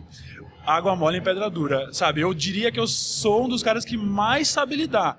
Água 0.67 0.95
mole 0.95 1.19
em 1.19 1.23
pedra 1.23 1.49
dura, 1.49 1.89
sabe? 1.93 2.21
Eu 2.21 2.35
diria 2.35 2.71
que 2.71 2.79
eu 2.79 2.87
sou 2.87 3.47
um 3.47 3.49
dos 3.49 3.63
caras 3.63 3.85
que 3.85 3.97
mais 3.97 4.47
sabe 4.49 4.77
lidar. 4.77 5.19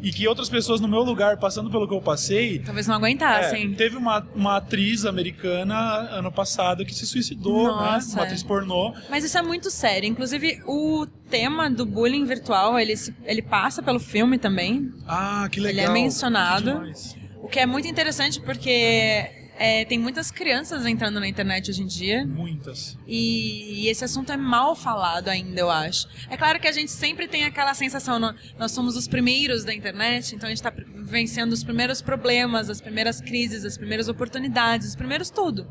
E 0.00 0.12
que 0.12 0.28
outras 0.28 0.48
pessoas 0.48 0.80
no 0.80 0.86
meu 0.86 1.02
lugar, 1.02 1.38
passando 1.38 1.70
pelo 1.70 1.88
que 1.88 1.92
eu 1.94 2.00
passei, 2.00 2.60
Talvez 2.60 2.86
não 2.86 2.94
é, 2.94 2.98
aguentassem. 2.98 3.74
teve 3.74 3.96
uma, 3.96 4.24
uma 4.34 4.56
atriz 4.58 5.04
americana 5.04 5.74
ano 6.10 6.30
passado 6.30 6.84
que 6.84 6.94
se 6.94 7.06
suicidou, 7.06 7.64
né? 7.64 7.92
Nossa. 7.92 8.14
Uma 8.16 8.24
atriz 8.24 8.42
pornô. 8.42 8.94
Mas 9.10 9.24
isso 9.24 9.36
é 9.36 9.42
muito 9.42 9.70
sério. 9.70 10.08
Inclusive, 10.08 10.62
o 10.66 11.06
tema 11.28 11.68
do 11.68 11.84
bullying 11.84 12.24
virtual, 12.24 12.78
ele, 12.78 12.96
se- 12.96 13.14
ele 13.24 13.42
passa 13.42 13.82
pelo 13.82 13.98
filme 13.98 14.38
também. 14.38 14.92
Ah, 15.06 15.48
que 15.50 15.58
Ele 15.58 15.66
legal. 15.68 15.86
é 15.86 15.92
mencionado. 15.92 16.80
Que. 16.82 17.28
O 17.42 17.48
que 17.48 17.58
é 17.60 17.66
muito 17.66 17.88
interessante 17.88 18.40
porque 18.40 19.30
é, 19.58 19.84
tem 19.84 19.98
muitas 19.98 20.30
crianças 20.30 20.86
entrando 20.86 21.18
na 21.20 21.26
internet 21.28 21.70
hoje 21.70 21.82
em 21.82 21.86
dia. 21.86 22.24
Muitas. 22.24 22.96
E, 23.06 23.82
e 23.84 23.88
esse 23.88 24.04
assunto 24.04 24.30
é 24.32 24.36
mal 24.36 24.76
falado 24.76 25.28
ainda, 25.28 25.60
eu 25.60 25.70
acho. 25.70 26.06
É 26.30 26.36
claro 26.36 26.60
que 26.60 26.68
a 26.68 26.72
gente 26.72 26.90
sempre 26.90 27.26
tem 27.26 27.44
aquela 27.44 27.74
sensação, 27.74 28.18
nó- 28.18 28.34
nós 28.58 28.72
somos 28.72 28.96
os 28.96 29.08
primeiros 29.08 29.64
da 29.64 29.74
internet, 29.74 30.34
então 30.34 30.46
a 30.46 30.50
gente 30.50 30.58
está 30.58 30.72
vencendo 30.96 31.52
os 31.52 31.64
primeiros 31.64 32.00
problemas, 32.00 32.70
as 32.70 32.80
primeiras 32.80 33.20
crises, 33.20 33.64
as 33.64 33.76
primeiras 33.76 34.08
oportunidades, 34.08 34.88
os 34.88 34.96
primeiros 34.96 35.28
tudo. 35.30 35.66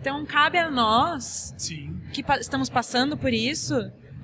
Então 0.00 0.24
cabe 0.26 0.58
a 0.58 0.70
nós 0.70 1.54
Sim. 1.56 1.96
que 2.12 2.22
pa- 2.22 2.38
estamos 2.38 2.68
passando 2.68 3.16
por 3.16 3.32
isso 3.32 3.74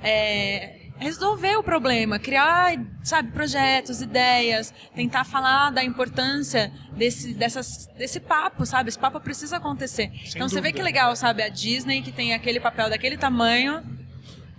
é, 0.03 0.78
resolver 0.99 1.57
o 1.57 1.63
problema, 1.63 2.19
criar, 2.19 2.77
sabe, 3.03 3.31
projetos, 3.31 4.03
ideias, 4.03 4.75
tentar 4.95 5.25
falar 5.25 5.71
da 5.71 5.83
importância 5.83 6.73
desse, 6.93 7.35
dessas, 7.35 7.89
desse 7.97 8.21
papo, 8.21 8.67
sabe? 8.67 8.89
Esse 8.89 8.99
papo 8.99 9.21
precisa 9.21 9.57
acontecer. 9.57 10.11
então 10.29 10.49
você 10.49 10.57
vê 10.57 10.69
dúvida. 10.69 10.79
que 10.79 10.83
legal, 10.83 11.15
sabe? 11.17 11.43
A 11.43 11.49
Disney 11.49 12.03
que 12.03 12.13
tem 12.13 12.35
aquele 12.35 12.61
papel 12.61 12.91
daquele 12.91 13.17
tamanho 13.17 13.83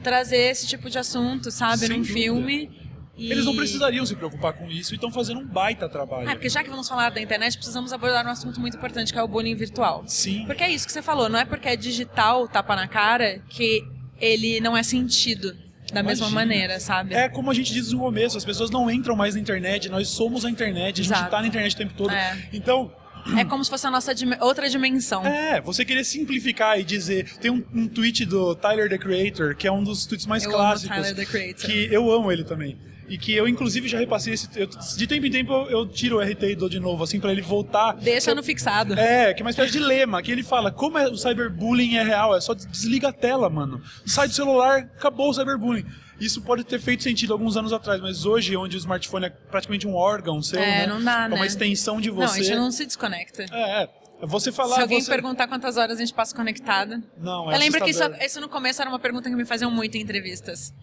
trazer 0.02 0.38
esse 0.38 0.65
tipo 0.65 0.89
de 0.89 0.97
assunto, 0.97 1.52
sabe, 1.52 1.80
Sem 1.80 1.89
num 1.89 1.97
dúvida. 1.97 2.13
filme. 2.13 2.71
E... 3.17 3.32
Eles 3.32 3.43
não 3.43 3.54
precisariam 3.54 4.06
se 4.06 4.15
preocupar 4.15 4.54
com 4.54 4.69
isso 4.69 4.93
e 4.93 4.95
estão 4.95 5.12
fazendo 5.12 5.41
um 5.41 5.45
baita 5.45 5.89
trabalho. 5.89 6.30
Ah, 6.30 6.32
porque 6.32 6.47
já 6.47 6.63
que 6.63 6.69
vamos 6.69 6.88
falar 6.88 7.10
da 7.10 7.21
internet, 7.21 7.58
precisamos 7.58 7.91
abordar 7.91 8.25
um 8.25 8.30
assunto 8.30 8.62
muito 8.62 8.78
importante, 8.78 9.12
que 9.12 9.19
é 9.19 9.21
o 9.21 9.28
bullying 9.28 9.56
virtual. 9.56 10.04
Sim. 10.08 10.45
Porque 10.45 10.63
é 10.63 10.71
isso 10.71 10.86
que 10.86 10.93
você 10.93 11.02
falou, 11.02 11.28
não 11.28 11.38
é 11.38 11.43
porque 11.43 11.67
é 11.67 11.75
digital, 11.75 12.47
tapa 12.47 12.78
na 12.78 12.88
cara, 12.88 13.41
que 13.49 13.86
ele 14.21 14.62
não 14.62 14.75
é 14.75 14.84
sentido 14.84 15.54
da 15.93 16.04
mesma 16.04 16.28
Imagina. 16.28 16.41
maneira, 16.41 16.80
sabe? 16.80 17.13
É 17.13 17.28
como 17.30 17.52
a 17.52 17.54
gente 17.54 17.73
disse 17.73 17.91
no 17.93 17.99
começo, 17.99 18.38
as 18.38 18.45
pessoas 18.45 18.69
não 18.69 18.89
entram 18.89 19.15
mais 19.15 19.36
na 19.36 19.41
internet, 19.41 19.89
nós 19.89 20.08
somos 20.10 20.45
a 20.45 20.49
internet, 20.49 21.02
a 21.02 21.04
gente 21.04 21.13
Exato. 21.13 21.32
tá 21.32 21.41
na 21.41 21.47
internet 21.47 21.73
o 21.73 21.78
tempo 21.78 21.93
todo. 21.95 22.12
É. 22.12 22.38
Então, 22.54 22.91
É 23.38 23.45
como 23.45 23.63
se 23.63 23.69
fosse 23.69 23.86
a 23.88 23.91
nossa 23.91 24.13
dim- 24.13 24.36
outra 24.39 24.69
dimensão. 24.69 25.25
é, 25.25 25.62
você 25.62 25.84
querer 25.86 26.03
simplificar 26.03 26.79
e 26.79 26.84
dizer. 26.84 27.38
Tem 27.39 27.51
um, 27.51 27.63
um 27.73 27.88
tweet 27.88 28.25
do 28.25 28.55
Tyler 28.55 28.89
the 28.89 28.97
Creator, 28.97 29.55
que 29.55 29.67
é 29.67 29.71
um 29.71 29.84
dos 29.84 30.05
tweets 30.05 30.25
mais 30.25 30.43
Eu 30.43 30.49
amo 30.51 30.60
clássicos. 30.60 30.95
Tyler, 30.95 31.15
the 31.15 31.25
Creator. 31.25 31.65
Que 31.65 31.88
eu 31.93 32.12
amo 32.12 32.32
ele 32.32 32.43
também. 32.43 32.77
E 33.08 33.17
que 33.17 33.34
eu, 33.34 33.47
inclusive, 33.47 33.88
já 33.88 33.97
repassei 33.97 34.34
esse. 34.36 34.47
eu- 34.55 34.67
de 34.67 35.08
tempo 35.08 35.25
em 35.25 35.32
tempo 35.32 35.51
eu, 35.51 35.69
eu 35.79 35.88
tiro 35.88 36.17
o 36.17 36.21
RT 36.21 36.43
e 36.51 36.55
dou 36.55 36.69
de 36.69 36.79
novo, 36.79 37.03
assim, 37.03 37.19
pra 37.19 37.32
ele 37.32 37.41
voltar. 37.41 37.93
Deixa 37.93 38.36
no 38.36 38.43
fixado. 38.43 38.93
É, 38.93 39.34
que 39.34 39.41
é 39.41 39.43
uma 39.43 39.49
espécie 39.49 39.71
de 39.71 39.79
lema, 39.79 40.21
que 40.21 40.32
ele 40.32 40.43
fala, 40.43 40.71
como 40.71 40.95
é- 40.97 41.08
o 41.08 41.17
cyberbullying 41.17 41.95
é 41.95 42.03
real, 42.03 42.36
é 42.36 42.41
só 42.41 42.53
des- 42.53 42.67
desliga 42.67 43.10
a 43.10 43.12
tela, 43.13 43.49
mano. 43.49 43.82
Sai 44.05 44.27
do 44.27 44.34
celular, 44.36 44.82
acabou 44.95 45.29
o 45.29 45.34
cyberbullying. 45.34 45.86
Isso 46.19 46.41
pode 46.41 46.63
ter 46.63 46.79
feito 46.79 47.03
sentido 47.03 47.34
alguns 47.34 47.55
anos 47.55 47.71
atrás, 47.71 48.01
mas 48.01 48.25
hoje, 48.25 48.55
onde 48.58 48.75
o 48.75 48.79
smartphone 48.79 49.27
é 49.27 49.29
praticamente 49.29 49.88
um 49.88 49.95
órgão 49.95 50.41
seu, 50.41 50.60
É, 50.60 50.79
né? 50.79 50.88
não 50.88 51.03
dá, 51.03 51.25
É 51.25 51.29
né? 51.29 51.36
uma 51.36 51.45
extensão 51.45 52.01
de 52.01 52.12
Não, 52.12 52.21
a 52.23 52.27
você. 52.27 52.43
gente 52.43 52.55
não 52.55 52.71
se 52.71 52.86
desconecta. 52.86 53.45
É, 53.51 53.84
é. 53.84 53.89
Você 54.23 54.51
falar... 54.51 54.75
Se 54.75 54.82
alguém 54.82 54.99
você... 55.01 55.10
perguntar 55.10 55.47
quantas 55.47 55.77
horas 55.77 55.95
a 55.97 55.99
gente 56.01 56.13
passa 56.13 56.36
conectada. 56.36 57.01
Não, 57.17 57.49
é 57.49 57.55
eu 57.55 57.60
lembro 57.60 57.82
que 57.82 57.91
isso, 57.91 58.03
isso 58.21 58.41
no 58.41 58.49
começo 58.49 58.82
era 58.82 58.89
uma 58.89 58.99
pergunta 58.99 59.29
que 59.29 59.36
me 59.36 59.45
faziam 59.45 59.71
muito 59.71 59.95
em 59.95 60.01
entrevistas. 60.01 60.73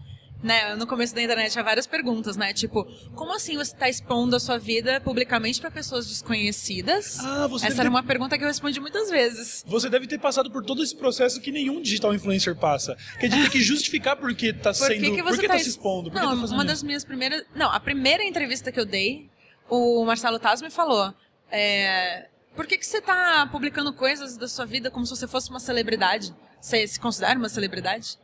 Né, 0.43 0.75
no 0.75 0.85
começo 0.85 1.15
da 1.15 1.21
internet 1.23 1.51
tinha 1.51 1.63
várias 1.63 1.87
perguntas, 1.87 2.37
né? 2.37 2.53
Tipo, 2.53 2.85
como 3.15 3.33
assim 3.35 3.55
você 3.57 3.73
está 3.73 3.89
expondo 3.89 4.35
a 4.35 4.39
sua 4.39 4.59
vida 4.59 5.01
publicamente 5.01 5.59
para 5.59 5.71
pessoas 5.71 6.07
desconhecidas? 6.07 7.17
Ah, 7.19 7.47
você 7.47 7.65
Essa 7.65 7.75
era 7.77 7.83
ter- 7.83 7.89
uma 7.89 8.03
pergunta 8.03 8.37
que 8.37 8.43
eu 8.43 8.47
respondi 8.47 8.79
muitas 8.79 9.09
vezes. 9.09 9.63
Você 9.67 9.89
deve 9.89 10.05
ter 10.05 10.19
passado 10.19 10.51
por 10.51 10.63
todo 10.63 10.83
esse 10.83 10.95
processo 10.95 11.41
que 11.41 11.51
nenhum 11.51 11.81
digital 11.81 12.13
influencer 12.13 12.55
passa. 12.55 12.95
Que 13.19 13.25
é 13.25 13.29
de 13.29 13.41
ter 13.43 13.49
que 13.49 13.61
justificar 13.61 14.15
por 14.15 14.33
que 14.35 14.53
tá 14.53 14.71
Por 14.73 14.87
que, 14.87 14.93
sendo... 14.99 15.15
que 15.15 15.23
por 15.23 15.39
que 15.39 15.47
tá, 15.47 15.53
tá 15.55 15.59
se 15.59 15.69
expondo? 15.69 16.11
Por 16.11 16.21
Não, 16.21 16.29
tá 16.29 16.33
uma 16.35 16.45
isso? 16.45 16.63
das 16.65 16.83
minhas 16.83 17.03
primeiras. 17.03 17.43
Não, 17.55 17.71
a 17.71 17.79
primeira 17.79 18.23
entrevista 18.23 18.71
que 18.71 18.79
eu 18.79 18.85
dei, 18.85 19.27
o 19.67 20.05
Marcelo 20.05 20.37
Taz 20.37 20.61
me 20.61 20.69
falou. 20.69 21.13
é, 21.51 22.27
Por 22.55 22.67
que, 22.67 22.77
que 22.77 22.85
você 22.85 23.01
tá 23.01 23.47
publicando 23.51 23.91
coisas 23.91 24.37
da 24.37 24.47
sua 24.47 24.65
vida 24.65 24.91
como 24.91 25.03
se 25.05 25.15
você 25.15 25.27
fosse 25.27 25.49
uma 25.49 25.59
celebridade? 25.59 26.33
Você 26.61 26.85
se 26.87 26.99
considera 26.99 27.37
uma 27.39 27.49
celebridade? 27.49 28.17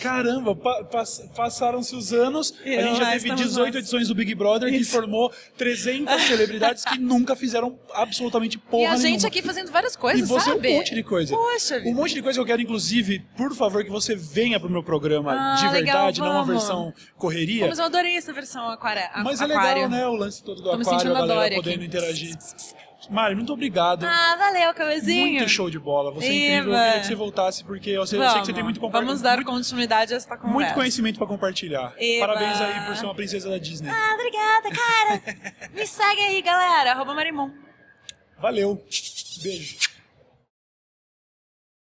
Caramba, 0.00 0.54
pa- 0.54 0.84
pass- 0.84 1.28
passaram-se 1.34 1.96
os 1.96 2.12
anos, 2.12 2.54
E 2.64 2.76
a 2.76 2.82
gente 2.82 2.98
já 2.98 3.04
teve 3.06 3.16
estamos 3.16 3.40
18 3.42 3.66
nós. 3.74 3.76
edições 3.82 4.08
do 4.08 4.14
Big 4.14 4.34
Brother 4.34 4.70
que 4.70 4.84
formou 4.84 5.32
300 5.58 6.22
celebridades 6.26 6.84
que 6.84 6.98
nunca 6.98 7.34
fizeram 7.34 7.78
absolutamente 7.92 8.56
porra 8.56 8.82
e 8.84 8.86
a 8.86 8.96
gente 8.96 9.02
nenhuma. 9.04 9.28
aqui 9.28 9.42
fazendo 9.42 9.70
várias 9.72 9.94
E 9.94 9.98
coisas, 9.98 10.28
você 10.28 10.50
sabe? 10.50 10.68
um 10.68 10.76
monte 10.76 10.94
de 10.94 11.02
coisa. 11.02 11.34
Poxa 11.34 11.82
Um 11.84 11.94
monte 11.94 12.14
de 12.14 12.22
coisa 12.22 12.36
que 12.38 12.40
eu 12.42 12.46
quero, 12.46 12.62
inclusive, 12.62 13.18
por 13.36 13.54
favor, 13.54 13.82
que 13.84 13.90
você 13.90 14.14
venha 14.14 14.60
pro 14.60 14.70
meu 14.70 14.82
programa 14.82 15.32
Ah, 15.32 15.54
de 15.56 15.64
legal, 15.64 15.72
verdade, 16.06 16.20
não 16.20 16.30
uma 16.30 16.44
versão 16.44 16.94
correria. 17.16 17.66
Mas 17.68 17.78
eu 17.78 17.84
adorei 17.86 18.16
essa 18.16 18.32
versão 18.32 18.68
aquara... 18.70 19.10
a- 19.12 19.24
Mas 19.24 19.40
é 19.40 19.46
legal, 19.46 19.88
né? 19.88 20.06
O 20.06 20.14
lance 20.14 20.42
todo 20.42 20.58
do 20.58 20.62
Tô 20.62 20.70
aquário, 20.72 21.16
a 21.16 21.26
galera 21.26 21.54
podendo 21.56 21.76
aqui. 21.76 21.84
interagir. 21.86 22.36
Mari, 23.08 23.34
muito 23.34 23.52
obrigado. 23.52 24.04
Ah, 24.04 24.36
valeu, 24.38 24.74
Cauêzinho. 24.74 25.32
muito 25.38 25.48
show 25.48 25.70
de 25.70 25.78
bola. 25.78 26.10
Você 26.12 26.26
é 26.26 26.58
incrível. 26.58 26.74
Eu 26.74 26.78
queria 26.84 27.00
que 27.00 27.06
você 27.06 27.14
voltasse, 27.14 27.64
porque 27.64 27.90
eu 27.90 28.06
sei, 28.06 28.18
eu 28.20 28.28
sei 28.30 28.40
que 28.40 28.46
você 28.46 28.52
tem 28.52 28.62
muito 28.62 28.78
compa- 28.78 29.00
Vamos 29.00 29.20
dar 29.22 29.36
muito, 29.36 29.50
continuidade 29.50 30.12
a 30.12 30.16
essa 30.16 30.28
conversa. 30.36 30.52
muito 30.52 30.74
conhecimento 30.74 31.16
pra 31.18 31.26
compartilhar. 31.26 31.94
Eba. 31.98 32.26
Parabéns 32.26 32.60
aí 32.60 32.86
por 32.86 32.96
ser 32.96 33.04
uma 33.06 33.14
princesa 33.14 33.48
da 33.48 33.58
Disney. 33.58 33.88
Ah, 33.90 34.14
obrigada, 34.14 34.70
cara. 34.70 35.22
Me 35.74 35.86
segue 35.86 36.20
aí, 36.20 36.42
galera. 36.42 36.92
Arroba 36.92 37.14
Marimum. 37.14 37.50
Valeu. 38.38 38.84
Beijo. 39.42 39.76